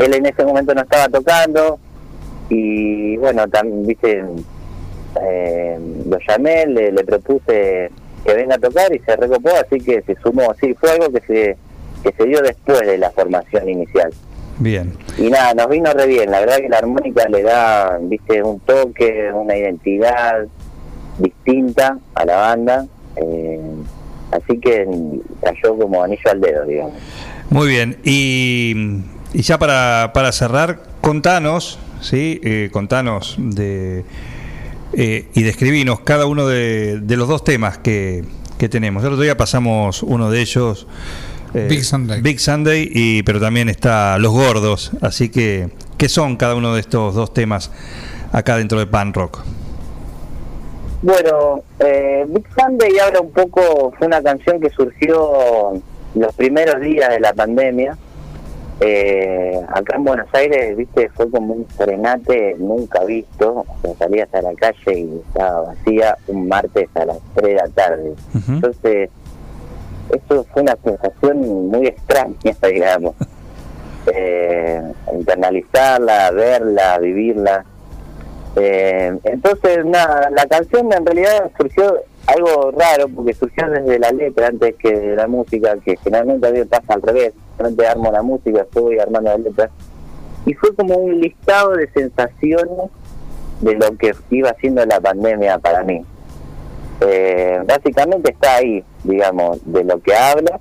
él 0.00 0.14
en 0.14 0.26
ese 0.26 0.44
momento 0.44 0.74
no 0.74 0.82
estaba 0.82 1.08
tocando 1.08 1.78
y 2.48 3.16
bueno 3.18 3.46
también 3.48 3.86
viste 3.86 4.24
eh, 5.22 5.78
lo 6.06 6.18
llamé 6.26 6.66
le, 6.66 6.92
le 6.92 7.04
propuse 7.04 7.90
que 8.24 8.34
venga 8.34 8.56
a 8.56 8.58
tocar 8.58 8.94
y 8.94 8.98
se 9.00 9.16
recopó 9.16 9.50
así 9.50 9.78
que 9.80 10.02
se 10.02 10.16
sumó. 10.22 10.54
Sí 10.60 10.74
fue 10.74 10.92
algo 10.92 11.10
que 11.10 11.20
se 11.20 11.56
que 12.02 12.12
se 12.16 12.24
dio 12.24 12.40
después 12.40 12.80
de 12.80 12.96
la 12.96 13.10
formación 13.10 13.68
inicial. 13.68 14.10
Bien, 14.58 14.92
y 15.18 15.28
nada 15.30 15.54
nos 15.54 15.68
vino 15.68 15.92
re 15.92 16.06
bien. 16.06 16.30
La 16.30 16.40
verdad 16.40 16.58
que 16.58 16.68
la 16.68 16.78
armónica 16.78 17.28
le 17.28 17.42
da 17.42 17.98
viste 18.00 18.42
un 18.42 18.60
toque 18.60 19.30
una 19.32 19.56
identidad 19.56 20.46
distinta 21.18 21.98
a 22.14 22.24
la 22.24 22.36
banda 22.36 22.86
eh, 23.16 23.60
así 24.30 24.58
que 24.58 24.86
cayó 25.42 25.76
como 25.76 26.02
anillo 26.02 26.30
al 26.30 26.40
dedo 26.40 26.64
digamos. 26.64 26.94
Muy 27.50 27.66
bien. 27.66 27.98
Y, 28.04 29.02
y 29.32 29.42
ya 29.42 29.58
para, 29.58 30.12
para 30.14 30.30
cerrar, 30.30 30.78
contanos, 31.00 31.80
¿sí? 32.00 32.40
Eh, 32.44 32.70
contanos 32.72 33.34
de, 33.38 34.04
eh, 34.92 35.28
y 35.34 35.42
describinos 35.42 36.00
cada 36.00 36.26
uno 36.26 36.46
de, 36.46 37.00
de 37.00 37.16
los 37.16 37.28
dos 37.28 37.44
temas 37.44 37.78
que, 37.78 38.24
que 38.58 38.68
tenemos. 38.68 39.02
El 39.04 39.12
otro 39.12 39.22
día 39.22 39.36
pasamos 39.36 40.02
uno 40.02 40.30
de 40.30 40.40
ellos. 40.40 40.86
eh, 41.54 41.66
Big 41.68 41.84
Sunday. 41.84 42.20
Big 42.20 42.40
Sunday, 42.40 42.90
y, 42.92 43.22
pero 43.22 43.40
también 43.40 43.68
está 43.68 44.18
Los 44.18 44.32
Gordos. 44.32 44.92
Así 45.00 45.28
que, 45.28 45.70
¿qué 45.96 46.08
son 46.08 46.36
cada 46.36 46.54
uno 46.54 46.74
de 46.74 46.80
estos 46.80 47.14
dos 47.14 47.32
temas 47.34 47.70
acá 48.32 48.56
dentro 48.56 48.78
de 48.78 48.86
Pan 48.86 49.12
Rock? 49.12 49.40
Bueno, 51.02 51.62
eh, 51.78 52.26
Big 52.28 52.44
Sunday 52.58 52.98
habla 52.98 53.20
un 53.20 53.30
poco, 53.32 53.92
fue 53.98 54.06
una 54.06 54.22
canción 54.22 54.60
que 54.60 54.68
surgió 54.70 55.80
los 56.14 56.34
primeros 56.34 56.80
días 56.80 57.08
de 57.08 57.20
la 57.20 57.32
pandemia. 57.32 57.96
Eh, 58.82 59.60
acá 59.68 59.96
en 59.96 60.04
Buenos 60.04 60.28
Aires, 60.32 60.74
viste, 60.74 61.10
fue 61.10 61.30
como 61.30 61.52
un 61.52 61.66
frenate 61.66 62.56
nunca 62.58 63.04
visto. 63.04 63.66
O 63.66 63.76
sea, 63.82 63.94
salías 63.94 64.32
a 64.32 64.42
la 64.42 64.54
calle 64.54 64.98
y 64.98 65.22
estaba 65.26 65.60
vacía 65.60 66.16
un 66.28 66.48
martes 66.48 66.88
a 66.94 67.04
las 67.04 67.18
3 67.34 67.46
de 67.46 67.54
la 67.54 67.68
tarde. 67.68 68.14
Entonces, 68.48 69.10
eso 70.10 70.46
fue 70.52 70.62
una 70.62 70.76
sensación 70.82 71.68
muy 71.68 71.86
extraña, 71.86 72.36
digamos. 72.62 73.14
Eh, 74.06 74.82
internalizarla, 75.12 76.30
verla, 76.30 76.98
vivirla. 76.98 77.64
Eh, 78.56 79.16
entonces, 79.24 79.84
nada, 79.84 80.30
la 80.30 80.46
canción 80.46 80.90
en 80.92 81.04
realidad 81.04 81.50
surgió 81.56 82.02
algo 82.26 82.70
raro, 82.72 83.08
porque 83.08 83.34
surgió 83.34 83.68
desde 83.68 83.98
la 83.98 84.12
letra 84.12 84.48
antes 84.48 84.74
que 84.76 85.14
la 85.16 85.26
música, 85.26 85.76
que 85.84 85.96
generalmente 85.96 86.46
a 86.46 86.50
mí 86.52 86.58
me 86.60 86.66
pasa 86.66 86.94
al 86.94 87.02
revés. 87.02 87.32
Generalmente 87.56 87.86
armo 87.86 88.12
la 88.12 88.22
música, 88.22 88.60
estoy 88.62 88.98
armando 88.98 89.30
la 89.30 89.38
letra. 89.38 89.70
Y 90.46 90.54
fue 90.54 90.74
como 90.74 90.94
un 90.94 91.20
listado 91.20 91.72
de 91.72 91.90
sensaciones 91.90 92.90
de 93.60 93.74
lo 93.74 93.96
que 93.96 94.14
iba 94.30 94.50
haciendo 94.50 94.84
la 94.86 95.00
pandemia 95.00 95.58
para 95.58 95.82
mí. 95.82 96.02
Eh, 97.00 97.60
básicamente 97.66 98.32
está 98.32 98.56
ahí, 98.56 98.84
digamos, 99.04 99.58
de 99.64 99.84
lo 99.84 100.00
que 100.00 100.14
habla. 100.14 100.58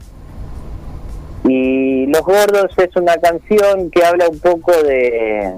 Y 1.43 2.05
Los 2.07 2.21
Gordos 2.21 2.71
es 2.77 2.95
una 2.95 3.17
canción 3.17 3.89
que 3.91 4.03
habla 4.03 4.27
un 4.29 4.39
poco 4.39 4.71
de, 4.83 5.53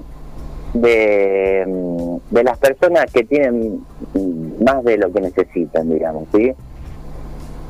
de, 0.73 1.65
mm, 1.67 2.33
de 2.33 2.43
las 2.43 2.57
personas 2.59 3.05
que 3.11 3.23
tienen 3.23 3.83
más 4.61 4.83
de 4.83 4.97
lo 4.97 5.11
que 5.11 5.21
necesitan, 5.21 5.89
digamos, 5.89 6.27
¿sí? 6.33 6.53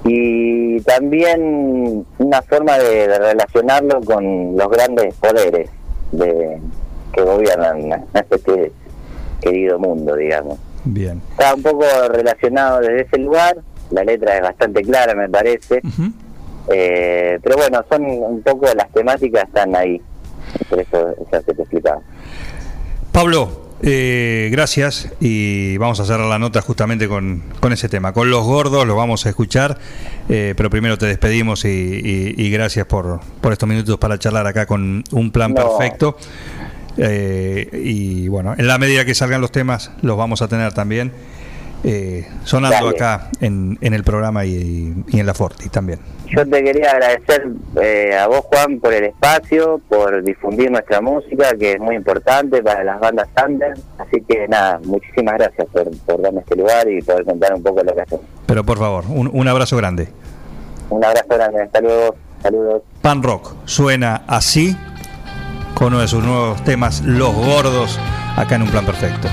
Y 0.04 0.82
también 0.82 2.06
una 2.18 2.42
forma 2.42 2.78
de, 2.78 3.08
de 3.08 3.20
relacionarlo 3.20 4.02
con 4.02 4.58
los 4.58 4.70
grandes 4.70 5.14
poderes 5.16 5.70
de, 6.12 6.60
que 7.14 7.22
gobiernan 7.22 8.06
este 8.30 8.72
querido 9.42 9.80
mundo, 9.80 10.16
digamos. 10.16 10.60
Bien. 10.84 11.22
Está 11.32 11.54
un 11.54 11.62
poco 11.62 11.86
relacionado 12.10 12.80
desde 12.80 13.02
ese 13.02 13.18
lugar, 13.20 13.58
la 13.92 14.04
letra 14.04 14.38
es 14.38 14.42
bastante 14.42 14.82
clara, 14.82 15.14
me 15.14 15.30
parece. 15.30 15.82
Eh, 16.70 17.40
pero 17.44 17.58
bueno, 17.58 17.84
son 17.90 18.06
un 18.06 18.42
poco 18.42 18.68
las 18.76 18.90
temáticas 18.92 19.44
están 19.44 19.76
ahí. 19.76 20.02
Por 20.70 20.80
eso 20.80 21.16
ya 21.32 21.42
se 21.42 21.54
te 21.54 21.62
explicaba. 21.62 22.02
Pablo, 23.12 23.50
eh, 23.84 24.50
gracias 24.52 25.10
y 25.20 25.78
vamos 25.78 26.00
a 26.00 26.06
cerrar 26.06 26.28
la 26.28 26.38
nota 26.40 26.62
justamente 26.62 27.08
con, 27.08 27.42
con 27.60 27.74
ese 27.74 27.90
tema. 27.90 28.14
Con 28.14 28.30
los 28.30 28.44
gordos 28.44 28.86
lo 28.86 28.96
vamos 28.96 29.26
a 29.26 29.30
escuchar, 29.30 29.78
eh, 30.30 30.54
pero 30.56 30.70
primero 30.70 30.98
te 30.98 31.06
despedimos 31.08 31.66
y, 31.66 31.68
y- 31.70 32.36
y 32.38 32.50
gracias 32.52 32.86
por, 32.86 33.20
por 33.42 33.52
estos 33.54 33.68
minutos 33.68 33.98
para 33.98 34.18
charlar 34.20 34.46
acá 34.48 34.66
con 34.66 35.04
un 35.12 35.32
plan 35.32 35.54
No. 35.54 35.78
perfecto. 35.78 36.18
Eh, 36.98 37.70
y 37.86 38.28
bueno, 38.28 38.54
en 38.58 38.68
la 38.68 38.78
medida 38.78 39.06
que 39.06 39.16
salgan 39.16 39.42
los 39.42 39.52
temas, 39.52 39.92
los 40.02 40.18
vamos 40.18 40.42
a 40.42 40.48
tener 40.48 40.74
también 40.74 41.12
eh, 41.84 42.28
sonando 42.44 42.78
Dale. 42.86 42.90
acá 42.98 43.30
en, 43.40 43.78
en 43.82 43.94
el 43.94 44.04
programa 44.04 44.46
y, 44.46 44.94
y 45.08 45.20
en 45.20 45.26
la 45.26 45.34
Forti 45.34 45.70
también. 45.70 46.00
Yo 46.28 46.48
te 46.48 46.64
quería 46.64 46.92
agradecer 46.92 47.46
eh, 47.82 48.18
a 48.18 48.28
vos, 48.28 48.42
Juan, 48.46 48.80
por 48.80 48.94
el 48.94 49.04
espacio, 49.04 49.82
por 49.90 50.24
difundir 50.24 50.72
nuestra 50.72 51.02
música, 51.02 51.54
que 51.60 51.74
es 51.74 51.80
muy 51.80 51.96
importante 51.96 52.64
para 52.64 52.84
las 52.86 53.00
bandas 53.02 53.28
under. 53.46 53.74
Así 53.98 54.22
que 54.28 54.48
nada, 54.48 54.80
muchísimas 54.86 55.36
gracias 55.38 55.68
por, 55.74 55.90
por 56.06 56.22
darme 56.22 56.40
este 56.40 56.56
lugar 56.56 56.88
y 56.90 57.02
poder 57.02 57.26
contar 57.26 57.54
un 57.54 57.64
poco 57.64 57.84
lo 57.84 57.94
que 57.94 58.02
hacemos. 58.02 58.26
Pero 58.46 58.64
por 58.64 58.78
favor, 58.78 59.04
un, 59.10 59.30
un 59.34 59.48
abrazo 59.50 59.76
grande. 59.76 60.08
Un 60.90 61.04
abrazo 61.04 61.28
grande, 61.30 61.64
hasta 61.64 61.82
luego, 61.82 62.16
saludos. 62.42 62.82
Pan 63.02 63.24
Rock 63.24 63.54
suena 63.66 64.24
así 64.28 64.76
con 65.74 65.88
uno 65.88 66.00
de 66.00 66.08
sus 66.08 66.24
nuevos 66.24 66.64
temas, 66.64 67.02
Los 67.02 67.34
Gordos, 67.34 68.00
acá 68.38 68.56
en 68.56 68.62
un 68.62 68.70
plan 68.70 68.86
perfecto. 68.86 69.28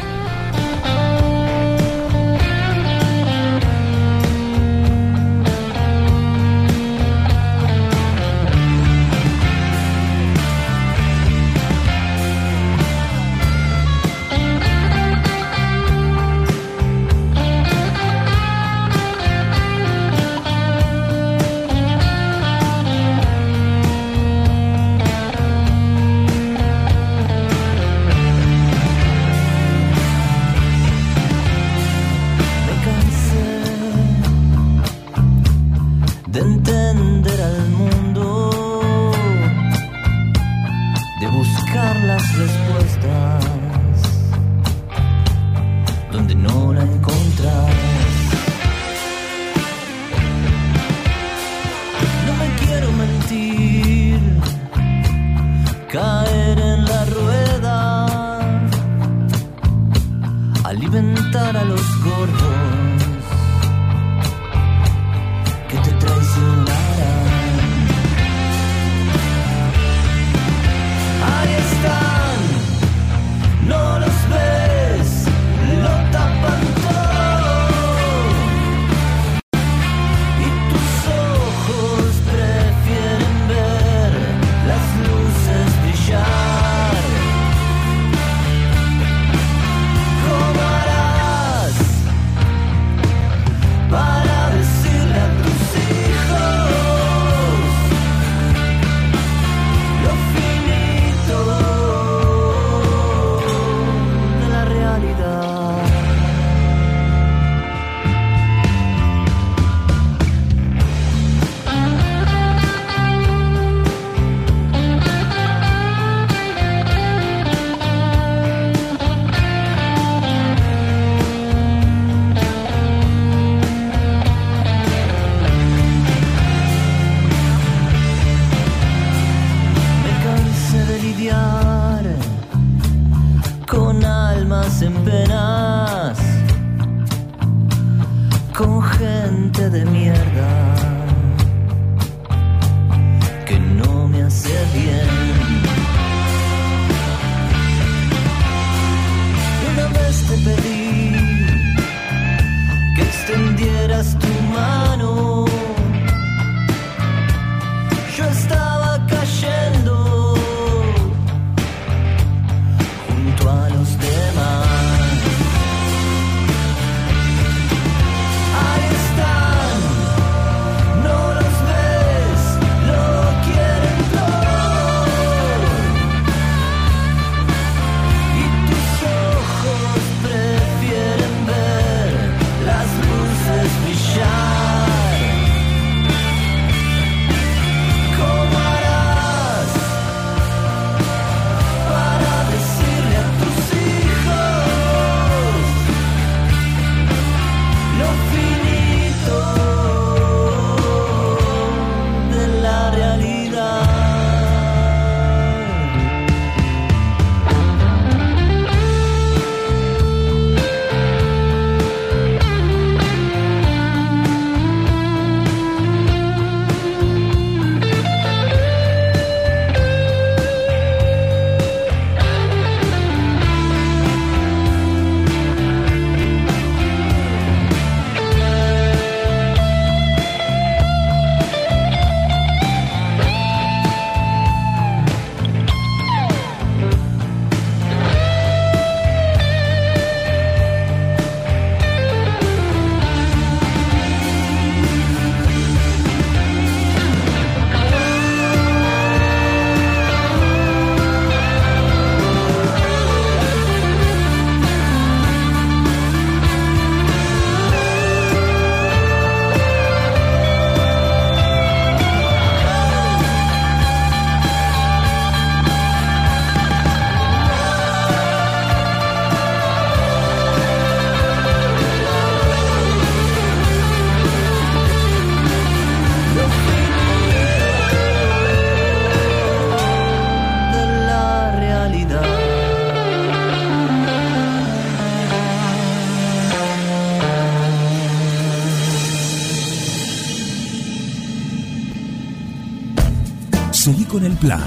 Plan. 294.40 294.62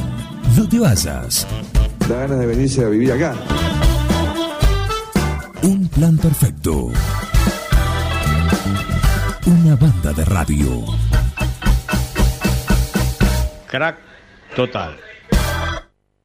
No 0.55 0.67
te 0.67 0.79
vayas. 0.79 1.47
Da 2.07 2.15
ganas 2.17 2.39
de 2.39 2.45
venirse 2.45 2.86
a 2.86 2.89
vivir 2.89 3.12
acá. 3.12 3.36
Un 5.63 5.88
plan 5.88 6.17
perfecto. 6.17 6.91
Una 9.45 9.75
banda 9.75 10.13
de 10.13 10.25
radio. 10.25 10.86
Crack 13.67 13.97
total. 14.55 15.11